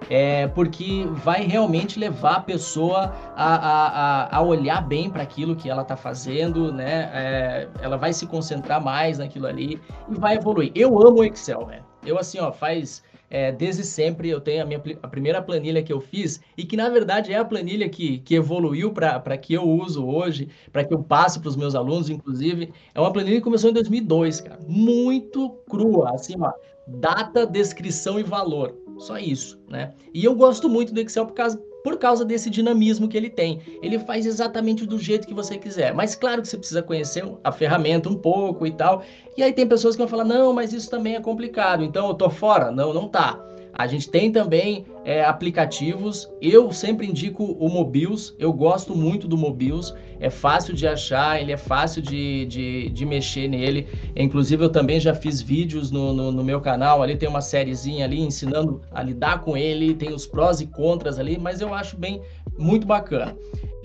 É 0.09 0.47
porque 0.47 1.05
vai 1.23 1.43
realmente 1.43 1.99
levar 1.99 2.35
a 2.35 2.39
pessoa 2.39 3.13
a, 3.35 3.55
a, 3.55 4.37
a 4.37 4.41
olhar 4.41 4.81
bem 4.81 5.09
para 5.09 5.23
aquilo 5.23 5.55
que 5.55 5.69
ela 5.69 5.81
está 5.81 5.97
fazendo, 5.97 6.71
né? 6.71 7.09
É, 7.13 7.67
ela 7.81 7.97
vai 7.97 8.13
se 8.13 8.27
concentrar 8.27 8.81
mais 8.83 9.17
naquilo 9.17 9.47
ali 9.47 9.81
e 10.09 10.15
vai 10.15 10.35
evoluir. 10.35 10.71
Eu 10.75 10.99
amo 11.01 11.19
o 11.19 11.23
Excel, 11.23 11.65
velho. 11.65 11.83
Eu, 12.05 12.19
assim, 12.19 12.39
ó, 12.39 12.51
faz 12.51 13.03
é, 13.29 13.51
desde 13.51 13.83
sempre 13.83 14.29
eu 14.29 14.39
tenho 14.39 14.63
a 14.63 14.65
minha 14.65 14.81
a 15.01 15.07
primeira 15.07 15.41
planilha 15.41 15.81
que 15.81 15.91
eu 15.91 15.99
fiz 15.99 16.39
e 16.57 16.63
que 16.63 16.77
na 16.77 16.89
verdade 16.89 17.33
é 17.33 17.37
a 17.37 17.45
planilha 17.45 17.89
que, 17.89 18.19
que 18.19 18.35
evoluiu 18.35 18.93
para 18.93 19.37
que 19.37 19.53
eu 19.53 19.63
uso 19.63 20.05
hoje, 20.05 20.47
para 20.71 20.83
que 20.83 20.93
eu 20.93 21.03
passe 21.03 21.39
para 21.39 21.49
os 21.49 21.55
meus 21.55 21.75
alunos, 21.75 22.09
inclusive. 22.09 22.71
É 22.93 22.99
uma 22.99 23.11
planilha 23.11 23.37
que 23.37 23.43
começou 23.43 23.69
em 23.69 23.73
2002, 23.73 24.41
cara. 24.41 24.59
Muito 24.67 25.49
crua, 25.69 26.11
assim, 26.13 26.35
ó, 26.39 26.53
data, 26.87 27.45
descrição 27.45 28.19
e 28.19 28.23
valor. 28.23 28.75
Só 28.99 29.17
isso, 29.17 29.59
né? 29.67 29.93
E 30.13 30.23
eu 30.23 30.35
gosto 30.35 30.69
muito 30.69 30.93
do 30.93 30.99
Excel 30.99 31.25
por 31.25 31.33
causa 31.33 31.61
por 31.83 31.99
causa 31.99 32.25
desse 32.25 32.49
dinamismo 32.49 33.07
que 33.07 33.15
ele 33.15 33.29
tem. 33.29 33.61
Ele 33.79 33.99
faz 33.99 34.25
exatamente 34.25 34.87
do 34.87 34.97
jeito 34.97 35.27
que 35.27 35.35
você 35.35 35.55
quiser. 35.55 35.93
Mas 35.93 36.15
claro 36.15 36.41
que 36.41 36.47
você 36.47 36.57
precisa 36.57 36.81
conhecer 36.81 37.23
a 37.43 37.51
ferramenta 37.51 38.09
um 38.09 38.15
pouco 38.15 38.65
e 38.65 38.71
tal. 38.71 39.03
E 39.37 39.43
aí 39.43 39.53
tem 39.53 39.67
pessoas 39.67 39.95
que 39.95 39.99
vão 40.01 40.07
falar: 40.07 40.23
"Não, 40.23 40.51
mas 40.51 40.73
isso 40.73 40.89
também 40.89 41.13
é 41.13 41.21
complicado. 41.21 41.83
Então 41.83 42.07
eu 42.07 42.15
tô 42.15 42.27
fora". 42.27 42.71
Não, 42.71 42.91
não 42.91 43.07
tá. 43.07 43.39
A 43.77 43.87
gente 43.87 44.09
tem 44.09 44.31
também 44.31 44.85
é, 45.03 45.23
aplicativos. 45.23 46.29
Eu 46.41 46.71
sempre 46.71 47.05
indico 47.05 47.43
o 47.43 47.69
Mobius. 47.69 48.33
Eu 48.39 48.53
gosto 48.53 48.95
muito 48.95 49.27
do 49.27 49.37
Mobius. 49.37 49.93
É 50.17 50.29
fácil 50.29 50.73
de 50.73 50.87
achar, 50.87 51.41
ele 51.41 51.51
é 51.51 51.57
fácil 51.57 52.01
de, 52.01 52.45
de, 52.45 52.89
de 52.89 53.05
mexer 53.05 53.49
nele. 53.49 53.85
Inclusive, 54.15 54.63
eu 54.63 54.69
também 54.69 54.97
já 54.97 55.13
fiz 55.13 55.41
vídeos 55.41 55.91
no, 55.91 56.13
no, 56.13 56.31
no, 56.31 56.43
meu 56.43 56.61
canal. 56.61 57.03
Ali 57.03 57.17
tem 57.17 57.27
uma 57.27 57.41
sériezinha 57.41 58.05
ali 58.05 58.21
ensinando 58.21 58.81
a 58.91 59.03
lidar 59.03 59.41
com 59.41 59.57
ele. 59.57 59.93
Tem 59.93 60.13
os 60.13 60.25
prós 60.25 60.61
e 60.61 60.67
contras 60.67 61.19
ali, 61.19 61.37
mas 61.37 61.59
eu 61.59 61.73
acho 61.73 61.97
bem 61.97 62.21
muito 62.57 62.87
bacana. 62.87 63.35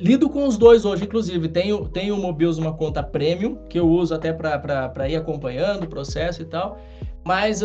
Lido 0.00 0.30
com 0.30 0.46
os 0.46 0.56
dois 0.56 0.86
hoje, 0.86 1.04
inclusive. 1.04 1.46
Tenho, 1.48 1.86
tenho 1.86 2.14
o 2.14 2.18
Mobius 2.18 2.56
uma 2.56 2.72
conta 2.72 3.02
premium, 3.02 3.56
que 3.68 3.78
eu 3.78 3.86
uso 3.86 4.14
até 4.14 4.32
para 4.32 5.06
ir 5.06 5.14
acompanhando 5.14 5.84
o 5.84 5.86
processo 5.86 6.40
e 6.40 6.46
tal. 6.46 6.80
Mas 7.22 7.60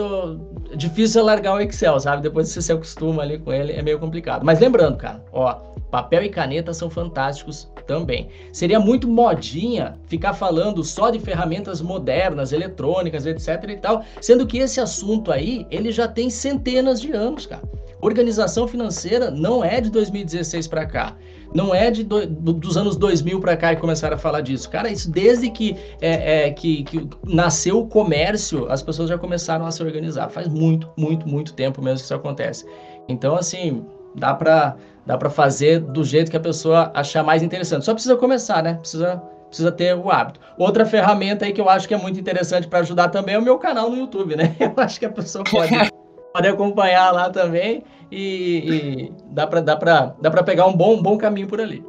difícil 0.75 1.21
é 1.21 1.23
largar 1.23 1.55
o 1.55 1.61
Excel, 1.61 1.97
sabe? 1.97 2.21
Depois 2.21 2.49
você 2.49 2.61
se 2.61 2.73
acostuma 2.73 3.23
ali 3.23 3.39
com 3.39 3.53
ele, 3.53 3.71
é 3.71 3.81
meio 3.81 3.97
complicado. 3.97 4.43
Mas 4.43 4.59
lembrando, 4.59 4.97
cara, 4.97 5.23
ó, 5.31 5.53
papel 5.89 6.23
e 6.23 6.29
caneta 6.29 6.73
são 6.73 6.89
fantásticos 6.89 7.71
também. 7.87 8.27
Seria 8.51 8.81
muito 8.81 9.07
modinha 9.07 9.97
ficar 10.07 10.33
falando 10.33 10.83
só 10.83 11.09
de 11.09 11.19
ferramentas 11.19 11.81
modernas, 11.81 12.51
eletrônicas, 12.51 13.25
etc 13.25 13.63
e 13.69 13.77
tal, 13.77 14.03
sendo 14.19 14.45
que 14.45 14.57
esse 14.57 14.81
assunto 14.81 15.31
aí, 15.31 15.65
ele 15.71 15.89
já 15.89 16.05
tem 16.05 16.29
centenas 16.29 16.99
de 16.99 17.13
anos, 17.13 17.45
cara. 17.45 17.63
Organização 18.01 18.67
financeira 18.67 19.31
não 19.31 19.63
é 19.63 19.79
de 19.79 19.89
2016 19.89 20.67
para 20.67 20.85
cá 20.85 21.15
não 21.55 21.73
é 21.73 21.89
de 21.89 22.03
do, 22.03 22.25
dos 22.25 22.75
anos 22.75 22.97
2000 22.97 23.39
para 23.39 23.55
cá 23.55 23.73
que 23.73 23.79
começaram 23.79 24.15
a 24.15 24.19
falar 24.19 24.41
disso. 24.41 24.69
Cara, 24.69 24.91
isso 24.91 25.09
desde 25.09 25.49
que, 25.49 25.75
é, 26.01 26.47
é, 26.47 26.51
que, 26.51 26.83
que, 26.83 27.09
nasceu 27.23 27.79
o 27.79 27.87
comércio, 27.87 28.69
as 28.69 28.83
pessoas 28.83 29.07
já 29.07 29.17
começaram 29.17 29.65
a 29.65 29.71
se 29.71 29.81
organizar. 29.81 30.29
Faz 30.29 30.49
muito, 30.49 30.91
muito, 30.97 31.27
muito 31.27 31.53
tempo 31.53 31.81
mesmo 31.81 31.99
que 31.99 32.03
isso 32.03 32.13
acontece. 32.13 32.65
Então, 33.07 33.35
assim, 33.35 33.85
dá 34.13 34.33
para 34.33 34.75
dá 35.05 35.17
fazer 35.29 35.79
do 35.79 36.03
jeito 36.03 36.29
que 36.29 36.37
a 36.37 36.41
pessoa 36.41 36.91
achar 36.93 37.23
mais 37.23 37.41
interessante. 37.41 37.85
Só 37.85 37.93
precisa 37.93 38.17
começar, 38.17 38.61
né? 38.61 38.73
Precisa 38.73 39.21
precisa 39.47 39.71
ter 39.71 39.95
o 39.95 40.11
hábito. 40.11 40.41
Outra 40.57 40.85
ferramenta 40.85 41.45
aí 41.45 41.53
que 41.53 41.61
eu 41.61 41.69
acho 41.69 41.87
que 41.87 41.93
é 41.93 41.97
muito 41.97 42.19
interessante 42.19 42.67
para 42.67 42.79
ajudar 42.79 43.07
também 43.07 43.35
é 43.35 43.39
o 43.39 43.41
meu 43.41 43.57
canal 43.57 43.89
no 43.89 43.95
YouTube, 43.95 44.35
né? 44.35 44.53
Eu 44.59 44.73
acho 44.75 44.99
que 44.99 45.05
a 45.05 45.09
pessoa 45.09 45.45
pode, 45.45 45.71
pode 46.35 46.49
acompanhar 46.49 47.11
lá 47.11 47.29
também 47.29 47.81
e, 48.11 49.07
e 49.07 49.13
dá 49.31 49.47
para 49.47 49.61
dá 49.61 49.75
dá 50.19 50.43
pegar 50.43 50.65
um 50.65 50.75
bom, 50.75 50.95
um 50.95 51.01
bom 51.01 51.17
caminho 51.17 51.47
por 51.47 51.61
ali. 51.61 51.81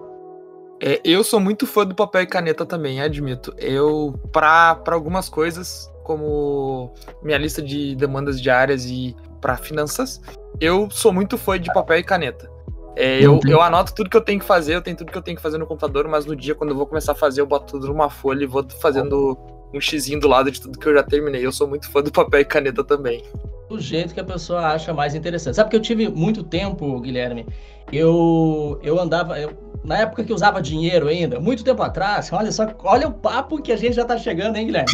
É, 0.81 1.00
eu 1.05 1.25
sou 1.25 1.41
muito 1.41 1.67
fã 1.67 1.85
do 1.85 1.97
papel 1.97 2.23
e 2.23 2.26
caneta 2.26 2.65
também, 2.65 3.00
admito. 3.00 3.53
Eu, 3.59 4.15
para 4.31 4.79
algumas 4.87 5.29
coisas, 5.29 5.91
como 6.05 6.95
minha 7.25 7.38
lista 7.38 7.61
de 7.61 7.97
demandas 7.97 8.41
diárias 8.41 8.87
e 8.87 9.17
para 9.41 9.57
finanças, 9.57 10.21
eu 10.61 10.88
sou 10.91 11.12
muito 11.12 11.37
fã 11.37 11.59
de 11.59 11.73
papel 11.73 11.99
e 11.99 12.05
caneta. 12.05 12.49
É, 12.95 13.19
eu, 13.21 13.41
eu 13.49 13.61
anoto 13.61 13.95
tudo 13.95 14.09
que 14.09 14.17
eu 14.17 14.23
tenho 14.23 14.38
que 14.38 14.47
fazer, 14.47 14.76
eu 14.76 14.81
tenho 14.81 14.97
tudo 14.97 15.11
que 15.11 15.19
eu 15.19 15.23
tenho 15.23 15.37
que 15.37 15.43
fazer 15.43 15.59
no 15.59 15.67
computador, 15.67 16.07
mas 16.07 16.25
no 16.25 16.37
dia, 16.37 16.55
quando 16.55 16.71
eu 16.71 16.76
vou 16.76 16.87
começar 16.87 17.12
a 17.12 17.17
fazer, 17.17 17.41
eu 17.41 17.47
boto 17.47 17.73
tudo 17.73 17.88
numa 17.88 18.09
folha 18.09 18.45
e 18.45 18.47
vou 18.47 18.65
fazendo 18.81 19.37
um 19.76 19.80
xizinho 19.80 20.21
do 20.21 20.28
lado 20.28 20.50
de 20.50 20.61
tudo 20.61 20.78
que 20.78 20.87
eu 20.87 20.95
já 20.95 21.02
terminei. 21.02 21.45
Eu 21.45 21.52
sou 21.52 21.68
muito 21.68 21.90
fã 21.90 22.02
do 22.02 22.11
papel 22.11 22.40
e 22.40 22.45
caneta 22.45 22.83
também 22.83 23.23
do 23.68 23.80
jeito 23.80 24.14
que 24.14 24.21
a 24.21 24.25
pessoa 24.25 24.61
acha 24.61 24.92
mais 24.95 25.14
interessante. 25.14 25.56
Sabe 25.56 25.71
que 25.71 25.76
eu 25.76 25.80
tive 25.80 26.09
muito 26.09 26.42
tempo, 26.42 27.00
Guilherme? 27.00 27.47
Eu, 27.92 28.78
eu 28.83 29.00
andava, 29.00 29.38
eu, 29.38 29.52
na 29.85 29.99
época 29.99 30.25
que 30.25 30.33
usava 30.33 30.61
dinheiro 30.61 31.09
ainda, 31.09 31.38
muito 31.38 31.64
tempo 31.64 31.83
atrás, 31.83 32.33
olha 32.33 32.50
só, 32.50 32.68
olha 32.85 33.09
o 33.09 33.12
papo 33.12 33.61
que 33.61 33.73
a 33.73 33.76
gente 33.76 33.95
já 33.95 34.02
está 34.02 34.18
chegando, 34.18 34.56
hein, 34.56 34.66
Guilherme? 34.66 34.92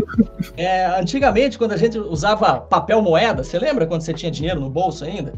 É, 0.56 0.86
antigamente, 0.98 1.58
quando 1.58 1.72
a 1.72 1.76
gente 1.76 1.98
usava 1.98 2.60
papel 2.60 3.00
moeda, 3.02 3.44
você 3.44 3.58
lembra 3.58 3.86
quando 3.86 4.02
você 4.02 4.12
tinha 4.12 4.30
dinheiro 4.30 4.60
no 4.60 4.70
bolso 4.70 5.04
ainda? 5.04 5.34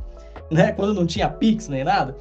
Né? 0.51 0.73
Quando 0.73 0.95
não 0.95 1.07
tinha 1.07 1.29
Pix 1.29 1.69
nem 1.69 1.85
nada? 1.85 2.17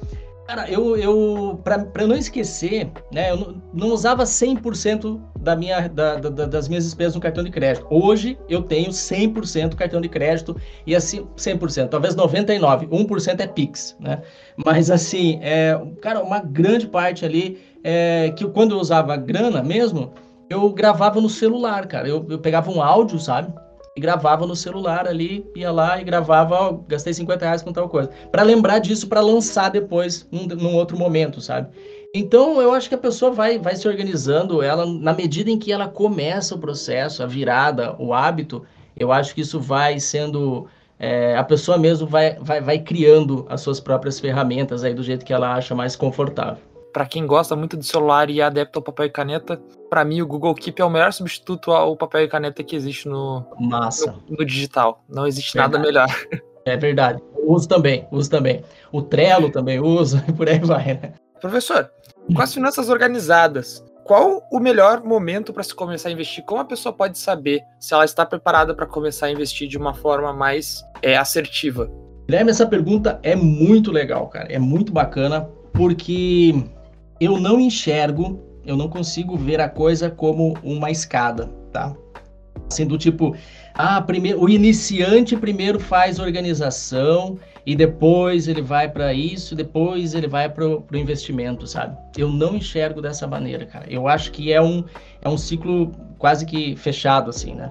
Cara, 0.46 0.70
eu, 0.70 0.94
eu 0.96 1.60
para 1.64 2.06
não 2.06 2.14
esquecer, 2.14 2.90
né, 3.10 3.30
eu 3.30 3.36
não, 3.36 3.62
não 3.72 3.88
usava 3.88 4.24
100% 4.24 5.18
da 5.40 5.56
minha, 5.56 5.88
da, 5.88 6.16
da, 6.16 6.44
das 6.46 6.68
minhas 6.68 6.84
despesas 6.84 7.14
no 7.14 7.20
cartão 7.20 7.42
de 7.42 7.50
crédito. 7.50 7.86
Hoje 7.88 8.38
eu 8.46 8.62
tenho 8.62 8.90
100% 8.90 9.74
cartão 9.74 10.02
de 10.02 10.08
crédito 10.08 10.54
e 10.86 10.94
assim, 10.94 11.26
100%, 11.36 11.88
talvez 11.88 12.14
99%, 12.14 12.88
1% 12.88 13.40
é 13.40 13.46
Pix, 13.46 13.96
né? 13.98 14.20
Mas 14.62 14.90
assim, 14.90 15.38
é, 15.42 15.80
cara, 16.02 16.22
uma 16.22 16.40
grande 16.40 16.86
parte 16.88 17.24
ali, 17.24 17.58
é, 17.82 18.30
que 18.36 18.46
quando 18.46 18.72
eu 18.72 18.78
usava 18.78 19.16
grana 19.16 19.62
mesmo, 19.62 20.12
eu 20.50 20.70
gravava 20.72 21.22
no 21.22 21.28
celular, 21.28 21.86
cara. 21.86 22.06
Eu, 22.06 22.26
eu 22.28 22.38
pegava 22.38 22.70
um 22.70 22.82
áudio, 22.82 23.18
sabe? 23.18 23.52
E 23.96 24.00
gravava 24.00 24.44
no 24.44 24.56
celular 24.56 25.06
ali, 25.06 25.46
ia 25.54 25.70
lá 25.70 26.00
e 26.00 26.04
gravava, 26.04 26.80
gastei 26.88 27.14
50 27.14 27.44
reais 27.44 27.62
com 27.62 27.72
tal 27.72 27.88
coisa. 27.88 28.10
Para 28.32 28.42
lembrar 28.42 28.80
disso, 28.80 29.06
para 29.06 29.20
lançar 29.20 29.70
depois, 29.70 30.26
num, 30.32 30.46
num, 30.46 30.74
outro 30.74 30.98
momento, 30.98 31.40
sabe? 31.40 31.68
Então, 32.12 32.60
eu 32.60 32.72
acho 32.72 32.88
que 32.88 32.94
a 32.94 32.98
pessoa 32.98 33.30
vai, 33.30 33.56
vai 33.56 33.76
se 33.76 33.86
organizando, 33.86 34.62
ela, 34.62 34.84
na 34.84 35.12
medida 35.12 35.48
em 35.48 35.58
que 35.58 35.72
ela 35.72 35.86
começa 35.86 36.56
o 36.56 36.58
processo, 36.58 37.22
a 37.22 37.26
virada, 37.26 37.94
o 37.96 38.12
hábito, 38.12 38.64
eu 38.96 39.12
acho 39.12 39.34
que 39.34 39.42
isso 39.42 39.60
vai 39.60 40.00
sendo. 40.00 40.66
É, 40.98 41.36
a 41.36 41.42
pessoa 41.42 41.76
mesmo 41.76 42.06
vai, 42.06 42.36
vai, 42.40 42.60
vai 42.60 42.78
criando 42.78 43.44
as 43.48 43.60
suas 43.60 43.80
próprias 43.80 44.18
ferramentas 44.18 44.84
aí 44.84 44.94
do 44.94 45.02
jeito 45.02 45.24
que 45.24 45.32
ela 45.32 45.54
acha 45.54 45.74
mais 45.74 45.96
confortável 45.96 46.73
para 46.94 47.06
quem 47.06 47.26
gosta 47.26 47.56
muito 47.56 47.76
do 47.76 47.82
celular 47.82 48.30
e 48.30 48.40
é 48.40 48.44
adepto 48.44 48.78
ao 48.78 48.82
papel 48.82 49.06
e 49.06 49.10
caneta, 49.10 49.60
para 49.90 50.04
mim 50.04 50.22
o 50.22 50.26
Google 50.26 50.54
Keep 50.54 50.80
é 50.80 50.84
o 50.84 50.88
melhor 50.88 51.12
substituto 51.12 51.72
ao 51.72 51.96
papel 51.96 52.22
e 52.22 52.28
caneta 52.28 52.62
que 52.62 52.76
existe 52.76 53.08
no, 53.08 53.44
Massa. 53.58 54.12
no, 54.28 54.36
no 54.38 54.46
digital. 54.46 55.02
Não 55.08 55.26
existe 55.26 55.54
verdade. 55.54 55.72
nada 55.72 55.84
melhor. 55.84 56.08
É 56.64 56.76
verdade. 56.76 57.20
uso 57.46 57.68
também, 57.68 58.06
uso 58.12 58.30
também. 58.30 58.64
O 58.92 59.02
Trello 59.02 59.50
também 59.50 59.80
uso, 59.80 60.22
e 60.28 60.32
por 60.32 60.48
aí 60.48 60.60
vai, 60.60 60.94
né? 60.94 61.12
Professor, 61.40 61.90
com 62.32 62.40
as 62.40 62.54
finanças 62.54 62.88
organizadas, 62.88 63.84
qual 64.04 64.46
o 64.50 64.60
melhor 64.60 65.02
momento 65.02 65.52
para 65.52 65.64
se 65.64 65.74
começar 65.74 66.10
a 66.10 66.12
investir? 66.12 66.44
Como 66.44 66.60
a 66.60 66.64
pessoa 66.64 66.92
pode 66.92 67.18
saber 67.18 67.60
se 67.80 67.92
ela 67.92 68.04
está 68.04 68.24
preparada 68.24 68.72
para 68.72 68.86
começar 68.86 69.26
a 69.26 69.30
investir 69.32 69.68
de 69.68 69.76
uma 69.76 69.94
forma 69.94 70.32
mais 70.32 70.82
é, 71.02 71.16
assertiva? 71.16 71.90
Guilherme, 72.26 72.52
essa 72.52 72.66
pergunta 72.66 73.18
é 73.22 73.34
muito 73.34 73.90
legal, 73.90 74.28
cara. 74.28 74.50
É 74.50 74.58
muito 74.58 74.92
bacana, 74.92 75.46
porque 75.74 76.54
eu 77.24 77.38
não 77.38 77.60
enxergo, 77.60 78.40
eu 78.64 78.76
não 78.76 78.88
consigo 78.88 79.36
ver 79.36 79.60
a 79.60 79.68
coisa 79.68 80.10
como 80.10 80.56
uma 80.62 80.90
escada, 80.90 81.46
tá? 81.72 81.94
Assim, 82.70 82.86
do 82.86 82.96
tipo, 82.96 83.36
ah, 83.74 84.00
primeiro, 84.00 84.40
o 84.40 84.48
iniciante 84.48 85.36
primeiro 85.36 85.78
faz 85.78 86.18
organização 86.18 87.38
e 87.66 87.74
depois 87.76 88.48
ele 88.48 88.62
vai 88.62 88.88
para 88.88 89.12
isso, 89.12 89.54
depois 89.54 90.14
ele 90.14 90.26
vai 90.26 90.48
para 90.48 90.66
o 90.66 90.84
investimento, 90.94 91.66
sabe? 91.66 91.96
Eu 92.16 92.30
não 92.30 92.56
enxergo 92.56 93.02
dessa 93.02 93.26
maneira, 93.26 93.66
cara. 93.66 93.86
Eu 93.88 94.08
acho 94.08 94.32
que 94.32 94.52
é 94.52 94.62
um, 94.62 94.84
é 95.20 95.28
um 95.28 95.36
ciclo 95.36 95.92
quase 96.18 96.46
que 96.46 96.76
fechado, 96.76 97.30
assim, 97.30 97.54
né? 97.54 97.70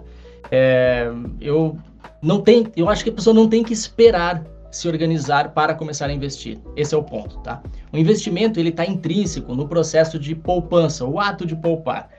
É, 0.52 1.12
eu 1.42 1.78
não 2.22 2.42
tem, 2.42 2.68
eu 2.76 2.90
acho 2.90 3.04
que 3.04 3.10
a 3.10 3.14
pessoa 3.14 3.34
não 3.34 3.48
tem 3.48 3.64
que 3.64 3.74
esperar 3.74 4.44
se 4.74 4.88
organizar 4.88 5.54
para 5.54 5.76
começar 5.76 6.08
a 6.08 6.14
investir. 6.14 6.60
Esse 6.76 6.96
é 6.96 6.98
o 6.98 7.04
ponto, 7.04 7.38
tá? 7.40 7.62
O 7.92 7.98
investimento 7.98 8.60
ele 8.60 8.70
está 8.70 8.84
intrínseco 8.84 9.54
no 9.54 9.68
processo 9.68 10.18
de 10.18 10.34
poupança, 10.34 11.06
o 11.06 11.20
ato 11.20 11.46
de 11.46 11.56
poupar. 11.56 12.10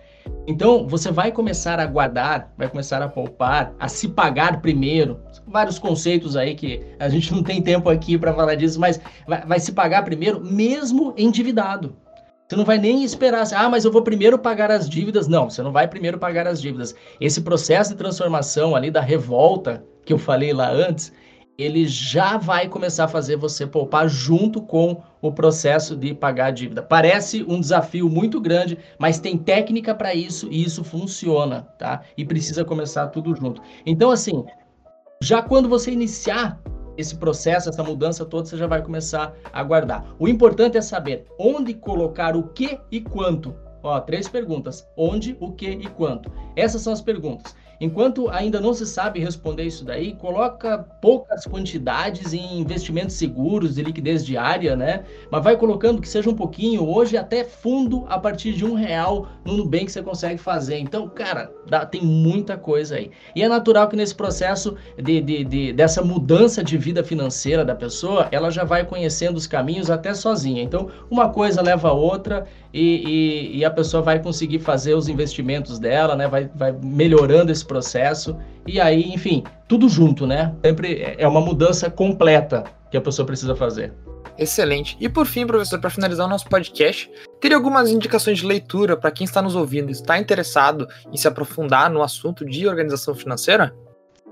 Então, 0.47 0.87
você 0.87 1.11
vai 1.11 1.33
começar 1.33 1.81
a 1.81 1.85
guardar, 1.85 2.53
vai 2.57 2.69
começar 2.69 3.03
a 3.03 3.09
poupar, 3.09 3.75
a 3.79 3.89
se 3.89 4.09
pagar 4.09 4.63
primeiro. 4.63 5.21
Vários 5.49 5.81
conceitos 5.81 6.37
aí 6.37 6.55
que 6.55 6.81
a 6.99 7.09
gente 7.09 7.33
não 7.35 7.43
tem 7.43 7.61
tempo 7.61 7.91
aqui 7.91 8.17
para 8.17 8.33
falar 8.33 8.55
disso, 8.55 8.79
mas 8.79 9.01
vai, 9.27 9.45
vai, 9.45 9.59
se 9.59 9.73
pagar 9.73 10.05
primeiro, 10.05 10.41
mesmo 10.41 11.13
endividado. 11.19 11.97
Você 12.47 12.57
não 12.57 12.65
vai 12.65 12.79
nem 12.79 13.03
esperar, 13.03 13.43
assim, 13.43 13.57
ah, 13.57 13.69
mas 13.69 13.85
eu 13.85 13.91
vou 13.91 14.03
primeiro 14.03 14.39
pagar 14.39 14.71
as 14.71 14.89
dívidas. 14.89 15.27
Não, 15.27 15.51
você 15.51 15.61
não 15.61 15.73
vai 15.73 15.89
primeiro 15.89 16.19
pagar 16.19 16.47
as 16.47 16.63
dívidas. 16.63 16.95
Esse 17.21 17.41
processo 17.41 17.91
de 17.91 17.97
transformação 17.97 18.77
ali 18.77 18.93
da 18.93 19.01
revolta 19.01 19.83
que 20.05 20.13
eu 20.13 20.19
falei 20.19 20.53
lá 20.53 20.71
antes, 20.71 21.13
ele 21.57 21.87
já 21.87 22.37
vai 22.37 22.69
começar 22.69 23.05
a 23.05 23.09
fazer 23.09 23.37
você 23.37 23.67
poupar 23.67 24.09
junto 24.09 24.61
com 24.61 25.03
o 25.23 25.33
processo 25.33 25.97
de 25.97 26.13
pagar 26.13 26.47
a 26.47 26.51
dívida. 26.51 26.83
Parece 26.83 27.45
um 27.45 27.61
desafio 27.61 28.09
muito 28.09 28.41
grande, 28.41 28.79
mas 28.99 29.21
tem 29.21 29.39
técnica 29.39 29.95
para 29.95 30.15
isso 30.15 30.49
e 30.51 30.63
isso 30.63 30.83
funciona, 30.83 31.63
tá? 31.79 32.03
E 32.17 32.25
precisa 32.25 32.65
começar 32.65 33.07
tudo 33.09 33.35
junto. 33.35 33.63
Então, 33.87 34.11
assim, 34.11 34.45
já 35.23 35.41
quando 35.41 35.69
você 35.69 35.91
iniciar 35.91 36.61
esse 36.97 37.17
processo, 37.17 37.69
essa 37.69 37.83
mudança 37.83 38.25
toda, 38.25 38.47
você 38.47 38.57
já 38.57 38.67
vai 38.67 38.83
começar 38.83 39.33
a 39.53 39.63
guardar. 39.63 40.05
O 40.19 40.29
importante 40.29 40.77
é 40.77 40.81
saber 40.81 41.27
onde 41.39 41.75
colocar 41.75 42.37
o 42.37 42.49
que 42.49 42.79
e 42.91 43.01
quanto. 43.01 43.55
Ó, 43.83 44.01
três 44.01 44.29
perguntas: 44.29 44.87
onde, 44.97 45.37
o 45.41 45.53
que 45.53 45.69
e 45.69 45.87
quanto. 45.87 46.31
Essas 46.57 46.83
são 46.83 46.93
as 46.93 47.01
perguntas. 47.01 47.55
Enquanto 47.81 48.29
ainda 48.29 48.61
não 48.61 48.73
se 48.73 48.87
sabe 48.87 49.21
responder 49.21 49.65
isso 49.65 49.85
daí, 49.85 50.15
coloca 50.15 50.79
poucas 51.01 51.45
quantidades 51.47 52.33
em 52.33 52.61
investimentos 52.61 53.17
seguros 53.17 53.75
de 53.75 53.83
liquidez 53.83 54.25
diária, 54.25 54.77
né? 54.77 55.05
Mas 55.31 55.43
vai 55.43 55.57
colocando 55.57 56.01
que 56.01 56.09
seja 56.09 56.31
um 56.31 56.35
pouquinho, 56.35 56.87
hoje 56.87 57.17
até 57.17 57.45
fundo 57.45 58.05
a 58.09 58.19
partir 58.19 58.53
de 58.53 58.65
um 58.65 58.75
real 58.75 59.29
no 59.45 59.57
Nubank 59.57 59.91
você 59.91 60.03
consegue 60.03 60.41
fazer. 60.41 60.79
Então, 60.79 61.09
cara, 61.09 61.53
dá, 61.69 61.85
tem 61.85 62.03
muita 62.03 62.57
coisa 62.57 62.97
aí. 62.97 63.11
E 63.35 63.43
é 63.43 63.49
natural 63.49 63.89
que 63.89 63.97
nesse 63.97 64.15
processo 64.15 64.77
de, 64.97 65.21
de, 65.21 65.45
de, 65.45 65.73
dessa 65.73 66.03
mudança 66.03 66.63
de 66.63 66.77
vida 66.77 67.03
financeira 67.03 67.65
da 67.65 67.75
pessoa, 67.75 68.29
ela 68.31 68.51
já 68.51 68.65
vai 68.65 68.85
conhecendo 68.85 69.37
os 69.37 69.47
caminhos 69.47 69.91
até 69.91 70.15
sozinha. 70.15 70.63
Então, 70.63 70.89
uma 71.11 71.29
coisa 71.29 71.63
leva 71.63 71.89
a 71.89 71.93
outra 71.93 72.47
e, 72.73 73.53
e, 73.53 73.59
e 73.59 73.65
a 73.65 73.71
pessoa 73.71 74.03
vai 74.03 74.21
conseguir 74.21 74.59
fazer 74.59 74.95
os 74.95 75.09
investimentos 75.09 75.79
dela, 75.79 76.17
né? 76.17 76.27
Vai, 76.27 76.51
vai 76.55 76.73
melhorando 76.73 77.53
esse 77.53 77.64
processo. 77.67 78.37
E 78.67 78.81
aí, 78.81 79.13
enfim, 79.13 79.45
tudo 79.69 79.89
junto, 79.89 80.27
né? 80.27 80.55
Sempre 80.65 81.03
é, 81.03 81.17
é 81.19 81.29
uma 81.29 81.41
mudança 81.41 81.91
completa 81.91 82.65
que 82.91 82.97
a 82.97 83.01
pessoa 83.01 83.27
precisa 83.27 83.55
fazer. 83.55 83.93
Excelente. 84.37 84.97
E 85.01 85.09
por 85.09 85.27
fim, 85.27 85.47
professor, 85.47 85.81
para 85.81 85.91
finalizar 85.91 86.27
o 86.27 86.29
nosso 86.29 86.49
podcast, 86.49 87.11
teria 87.41 87.57
algumas 87.57 87.91
indicações 87.91 88.39
de 88.39 88.47
leitura 88.47 88.97
para 88.97 89.11
quem 89.11 89.25
está 89.25 89.41
nos 89.41 89.55
ouvindo 89.55 89.89
e 89.89 89.93
está 89.93 90.19
interessado 90.19 90.89
em 91.13 91.17
se 91.17 91.29
aprofundar 91.29 91.91
no 91.91 92.03
assunto 92.03 92.45
de 92.45 92.67
organização 92.67 93.15
financeira? 93.15 93.75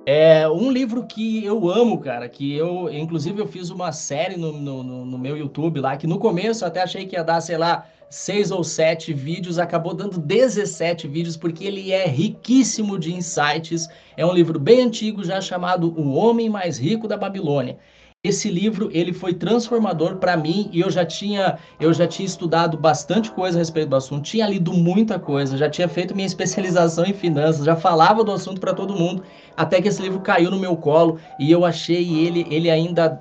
É 0.05 0.49
um 0.49 0.73
livro 0.73 1.07
que 1.07 1.45
eu 1.45 1.71
amo, 1.71 2.01
cara, 2.01 2.29
que 2.29 2.53
eu, 2.57 2.93
inclusive, 2.93 3.41
eu 3.41 3.47
fiz 3.47 3.71
uma 3.71 3.93
série 3.93 4.37
no, 4.37 4.53
no, 4.53 4.83
no 4.83 5.19
meu 5.19 5.37
YouTube 5.37 5.79
lá, 5.79 5.97
que 5.97 6.09
no 6.09 6.19
começo 6.19 6.65
eu 6.65 6.69
até 6.69 6.83
achei 6.83 7.07
que 7.07 7.15
ia 7.15 7.23
dar, 7.23 7.41
sei 7.41 7.57
lá, 7.57 7.87
seis 8.13 8.51
ou 8.51 8.63
sete 8.63 9.15
vídeos, 9.15 9.59
acabou 9.59 9.95
dando 9.95 10.19
17 10.19 11.09
vídeos, 11.09 11.35
porque 11.35 11.65
ele 11.65 11.93
é 11.93 12.07
riquíssimo 12.07 12.99
de 12.99 13.15
insights. 13.15 13.89
É 14.19 14.27
um 14.27 14.35
livro 14.35 14.61
bem 14.61 14.83
antigo, 14.83 15.25
já 15.25 15.41
chamado 15.41 15.99
O 15.99 16.13
Homem 16.13 16.51
Mais 16.51 16.77
Rico 16.77 17.09
da 17.09 17.17
Babilônia. 17.17 17.79
Esse 18.23 18.51
livro 18.51 18.91
ele 18.93 19.15
foi 19.15 19.33
transformador 19.33 20.17
para 20.17 20.37
mim 20.37 20.69
e 20.73 20.81
eu 20.81 20.91
já 20.91 21.05
tinha 21.05 21.59
eu 21.81 21.93
já 21.93 22.07
tinha 22.07 22.27
estudado 22.27 22.77
bastante 22.77 23.31
coisa 23.33 23.59
a 23.59 23.61
respeito 23.61 23.89
do 23.89 23.97
assunto, 23.97 24.23
tinha 24.23 24.47
lido 24.47 24.73
muita 24.73 25.19
coisa, 25.19 25.57
já 25.57 25.69
tinha 25.69 25.89
feito 25.89 26.15
minha 26.15 26.27
especialização 26.27 27.05
em 27.05 27.13
finanças, 27.13 27.65
já 27.65 27.75
falava 27.75 28.23
do 28.23 28.31
assunto 28.31 28.61
para 28.61 28.75
todo 28.75 28.95
mundo, 28.95 29.25
até 29.57 29.83
que 29.83 29.89
esse 29.89 30.01
livro 30.01 30.21
caiu 30.21 30.53
no 30.53 30.59
meu 30.61 30.77
colo 30.77 31.19
e 31.37 31.51
eu 31.51 31.65
achei 31.65 32.25
ele 32.25 32.47
ele 32.49 32.71
ainda 32.71 33.19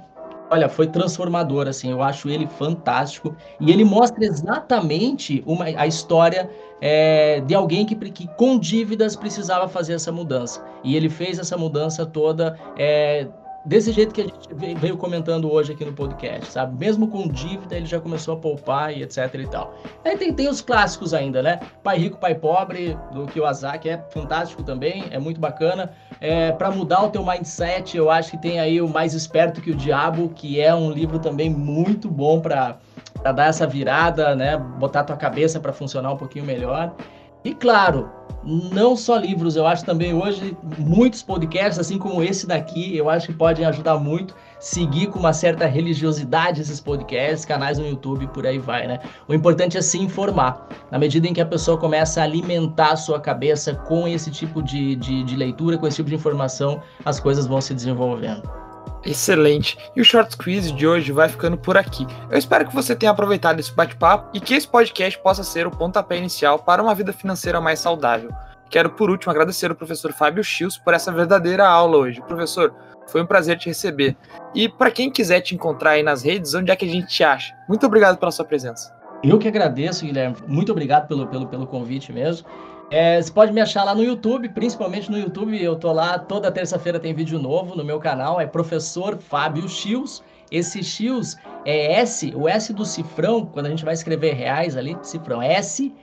olha, 0.52 0.68
foi 0.68 0.86
transformador, 0.86 1.68
assim, 1.70 1.92
eu 1.92 2.04
acho 2.04 2.30
ele 2.30 2.46
fantástico. 2.46 3.34
E 3.58 3.72
ele 3.72 3.86
mostra 3.86 4.26
exatamente 4.26 5.42
uma, 5.46 5.64
a 5.64 5.88
história 5.88 6.50
é, 6.82 7.40
de 7.40 7.56
alguém 7.56 7.86
que, 7.86 7.96
que, 7.96 8.28
com 8.36 8.60
dívidas 8.60 9.16
precisava 9.16 9.70
fazer 9.70 9.94
essa 9.94 10.12
mudança. 10.12 10.62
E 10.84 10.98
ele 10.98 11.10
fez 11.10 11.40
essa 11.40 11.56
mudança 11.56 12.06
toda 12.06 12.60
é, 12.78 13.28
desse 13.66 13.92
jeito 13.92 14.14
que 14.14 14.22
a 14.22 14.24
gente 14.26 14.54
veio 14.80 14.98
comentando 14.98 15.52
hoje 15.52 15.74
aqui 15.74 15.86
no 15.86 15.94
podcast, 15.94 16.52
sabe? 16.52 16.78
Mesmo 16.78 17.08
com 17.08 17.28
dívida, 17.28 17.76
ele 17.76 17.86
já 17.86 18.00
começou 18.00 18.36
a 18.36 18.38
poupar 18.38 18.96
e 18.96 19.04
etc 19.04 19.34
e 19.36 19.48
tal. 19.48 19.76
Aí 20.04 20.18
tem, 20.18 20.34
tem 20.34 20.48
os 20.48 20.62
clássicos 20.62 21.14
ainda, 21.14 21.42
né? 21.42 21.60
Pai 21.84 21.98
Rico, 21.98 22.18
Pai 22.18 22.36
Pobre, 22.36 22.98
do 23.12 23.26
Kiyosaki, 23.28 23.90
é 23.90 23.98
fantástico 24.10 24.64
também, 24.64 25.06
é 25.12 25.20
muito 25.20 25.40
bacana. 25.40 25.92
É, 26.20 26.52
para 26.52 26.72
mudar 26.72 27.04
o 27.04 27.10
teu 27.10 27.26
mindset, 27.26 27.96
eu 27.96 28.10
acho 28.10 28.32
que 28.32 28.38
tem 28.38 28.60
aí 28.60 28.82
o 28.82 28.88
Mais 28.88 29.14
Esperto 29.14 29.62
que 29.62 29.72
o 29.72 29.76
Diabo, 29.76 30.30
que 30.30 30.60
é 30.60 30.74
um 30.74 30.92
livro 30.92 31.20
também 31.20 31.50
muito 31.50 32.10
bom 32.10 32.40
para 32.40 32.78
dar 33.24 33.48
essa 33.48 33.68
virada, 33.68 34.36
né? 34.36 34.58
Botar 34.58 35.04
tua 35.04 35.18
cabeça 35.18 35.60
para 35.60 35.72
funcionar 35.72 36.12
um 36.12 36.18
pouquinho 36.18 36.46
melhor. 36.46 36.96
E 37.44 37.54
claro, 37.54 38.10
não 38.44 38.96
só 38.96 39.18
livros, 39.18 39.56
eu 39.56 39.68
acho 39.68 39.86
também 39.86 40.14
hoje 40.14 40.58
muitos 40.78 41.22
podcasts, 41.22 41.80
assim 41.80 41.98
como 41.98 42.24
esse 42.24 42.48
daqui, 42.48 42.96
eu 42.96 43.10
acho 43.10 43.28
que 43.28 43.34
podem 43.34 43.66
ajudar 43.66 43.98
muito 43.98 44.36
seguir 44.60 45.08
com 45.08 45.20
uma 45.20 45.34
certa 45.34 45.66
religiosidade 45.66 46.62
esses 46.62 46.80
podcasts, 46.80 47.46
canais 47.46 47.78
no 47.78 47.88
YouTube 47.88 48.28
por 48.28 48.46
aí 48.46 48.60
vai, 48.60 48.88
né? 48.88 49.00
O 49.28 49.34
importante 49.34 49.78
é 49.78 49.82
se 49.82 49.98
informar. 50.00 50.68
Na 50.92 51.00
medida 51.00 51.28
em 51.28 51.34
que 51.34 51.42
a 51.42 51.46
pessoa 51.46 51.78
começa 51.78 52.22
a 52.22 52.24
alimentar 52.24 52.92
a 52.92 52.96
sua 52.96 53.20
cabeça 53.20 53.74
com 53.74 54.08
esse 54.08 54.30
tipo 54.30 54.62
de, 54.62 54.96
de, 54.96 55.24
de 55.24 55.36
leitura, 55.36 55.78
com 55.78 55.88
esse 55.88 55.98
tipo 55.98 56.10
de 56.10 56.16
informação, 56.16 56.82
as 57.04 57.20
coisas 57.20 57.48
vão 57.48 57.60
se 57.60 57.74
desenvolvendo. 57.74 58.71
Excelente. 59.06 59.78
E 59.96 60.02
o 60.02 60.06
Short 60.06 60.38
Quiz 60.38 60.72
de 60.72 60.88
hoje 60.88 61.12
vai 61.12 61.28
ficando 61.28 61.58
por 61.58 61.78
aqui. 61.78 62.06
Eu 62.30 62.38
espero 62.38 62.68
que 62.68 62.76
você 62.76 62.96
tenha 62.96 63.12
aproveitado 63.12 63.60
esse 63.60 63.74
bate-papo 63.74 64.30
e 64.34 64.40
que 64.40 64.54
esse 64.54 64.68
podcast 64.68 65.20
possa 65.20 65.44
ser 65.44 65.66
o 65.66 65.72
pontapé 65.72 66.18
inicial 66.18 66.60
para 66.60 66.84
uma 66.84 66.94
vida 66.94 67.12
financeira 67.12 67.60
mais 67.60 67.80
saudável. 67.80 68.32
Quero, 68.70 68.92
por 68.92 69.10
último, 69.10 69.32
agradecer 69.32 69.70
ao 69.70 69.76
professor 69.76 70.14
Fábio 70.14 70.44
Schius 70.44 70.78
por 70.78 70.94
essa 70.94 71.12
verdadeira 71.12 71.68
aula 71.68 71.98
hoje. 71.98 72.22
Professor, 72.22 72.74
foi 73.08 73.22
um 73.22 73.26
prazer 73.26 73.58
te 73.58 73.68
receber. 73.68 74.16
E 74.56 74.70
para 74.70 74.92
quem 74.92 75.12
quiser 75.12 75.42
te 75.42 75.54
encontrar 75.54 75.92
aí 75.92 76.04
nas 76.04 76.24
redes, 76.24 76.54
onde 76.54 76.72
é 76.72 76.76
que 76.76 76.86
a 76.86 76.88
gente 76.88 77.08
te 77.08 77.24
acha? 77.24 77.54
Muito 77.68 77.86
obrigado 77.86 78.18
pela 78.18 78.32
sua 78.32 78.46
presença. 78.46 78.96
Eu 79.24 79.38
que 79.38 79.48
agradeço, 79.48 80.06
Guilherme. 80.06 80.38
Muito 80.48 80.72
obrigado 80.72 81.08
pelo, 81.08 81.28
pelo, 81.28 81.48
pelo 81.48 81.68
convite 81.68 82.12
mesmo. 82.12 82.48
É, 82.92 83.22
você 83.22 83.32
pode 83.32 83.54
me 83.54 83.62
achar 83.62 83.86
lá 83.86 83.96
no 83.96 84.04
YouTube, 84.04 84.50
principalmente 84.50 85.10
no 85.10 85.18
YouTube. 85.18 85.62
Eu 85.64 85.78
tô 85.78 85.94
lá 85.94 86.20
toda 86.20 86.52
terça-feira 86.52 87.00
tem 87.00 87.14
vídeo 87.14 87.40
novo 87.40 87.74
no 87.74 87.86
meu 87.86 88.00
canal. 88.00 88.40
É 88.40 88.46
Professor 88.46 89.18
Fábio 89.18 89.68
Chios. 89.70 90.22
Esse 90.52 90.84
Chios 90.84 91.38
é 91.64 91.94
S, 92.02 92.34
o 92.36 92.50
S 92.50 92.74
do 92.74 92.86
cifrão, 92.86 93.46
quando 93.46 93.68
a 93.68 93.70
gente 93.70 93.86
vai 93.86 93.94
escrever 93.94 94.34
reais 94.34 94.76
ali, 94.76 94.98
cifrão, 95.02 95.42
S 95.42 95.94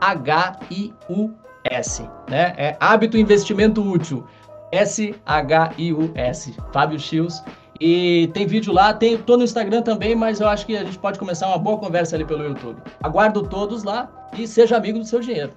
H 0.00 0.60
I 0.70 0.94
U 1.10 1.30
S, 1.64 2.02
né? 2.26 2.54
É 2.56 2.76
hábito 2.80 3.18
investimento 3.18 3.82
útil. 3.82 4.24
S 4.72 5.14
H 5.26 5.72
I 5.76 5.92
U 5.92 6.10
S. 6.14 6.54
Fábio 6.72 6.98
Chios. 6.98 7.42
E 7.80 8.28
tem 8.34 8.46
vídeo 8.46 8.72
lá, 8.72 8.92
tem, 8.92 9.16
tô 9.16 9.36
no 9.36 9.44
Instagram 9.44 9.82
também, 9.82 10.16
mas 10.16 10.40
eu 10.40 10.48
acho 10.48 10.66
que 10.66 10.76
a 10.76 10.84
gente 10.84 10.98
pode 10.98 11.18
começar 11.18 11.46
uma 11.46 11.58
boa 11.58 11.78
conversa 11.78 12.16
ali 12.16 12.24
pelo 12.24 12.44
YouTube. 12.44 12.80
Aguardo 13.02 13.42
todos 13.42 13.84
lá 13.84 14.08
e 14.36 14.46
seja 14.46 14.76
amigo 14.76 14.98
do 14.98 15.04
seu 15.04 15.20
dinheiro. 15.20 15.52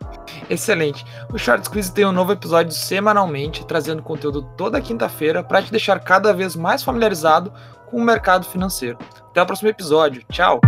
Excelente. 0.50 1.04
O 1.34 1.38
Short 1.38 1.66
Squeeze 1.66 1.92
tem 1.92 2.06
um 2.06 2.12
novo 2.12 2.32
episódio 2.32 2.72
semanalmente, 2.72 3.66
trazendo 3.66 4.04
conteúdo 4.04 4.44
toda 4.56 4.80
quinta-feira 4.82 5.44
para 5.44 5.62
te 5.62 5.72
deixar 5.72 6.00
cada 6.00 6.34
vez 6.34 6.56
mais 6.56 6.84
familiarizado 6.84 7.52
com 7.90 7.98
o 7.98 8.04
mercado 8.04 8.46
financeiro. 8.46 8.98
Até 9.30 9.42
o 9.42 9.46
próximo 9.46 9.70
episódio. 9.70 10.24
Tchau! 10.30 10.62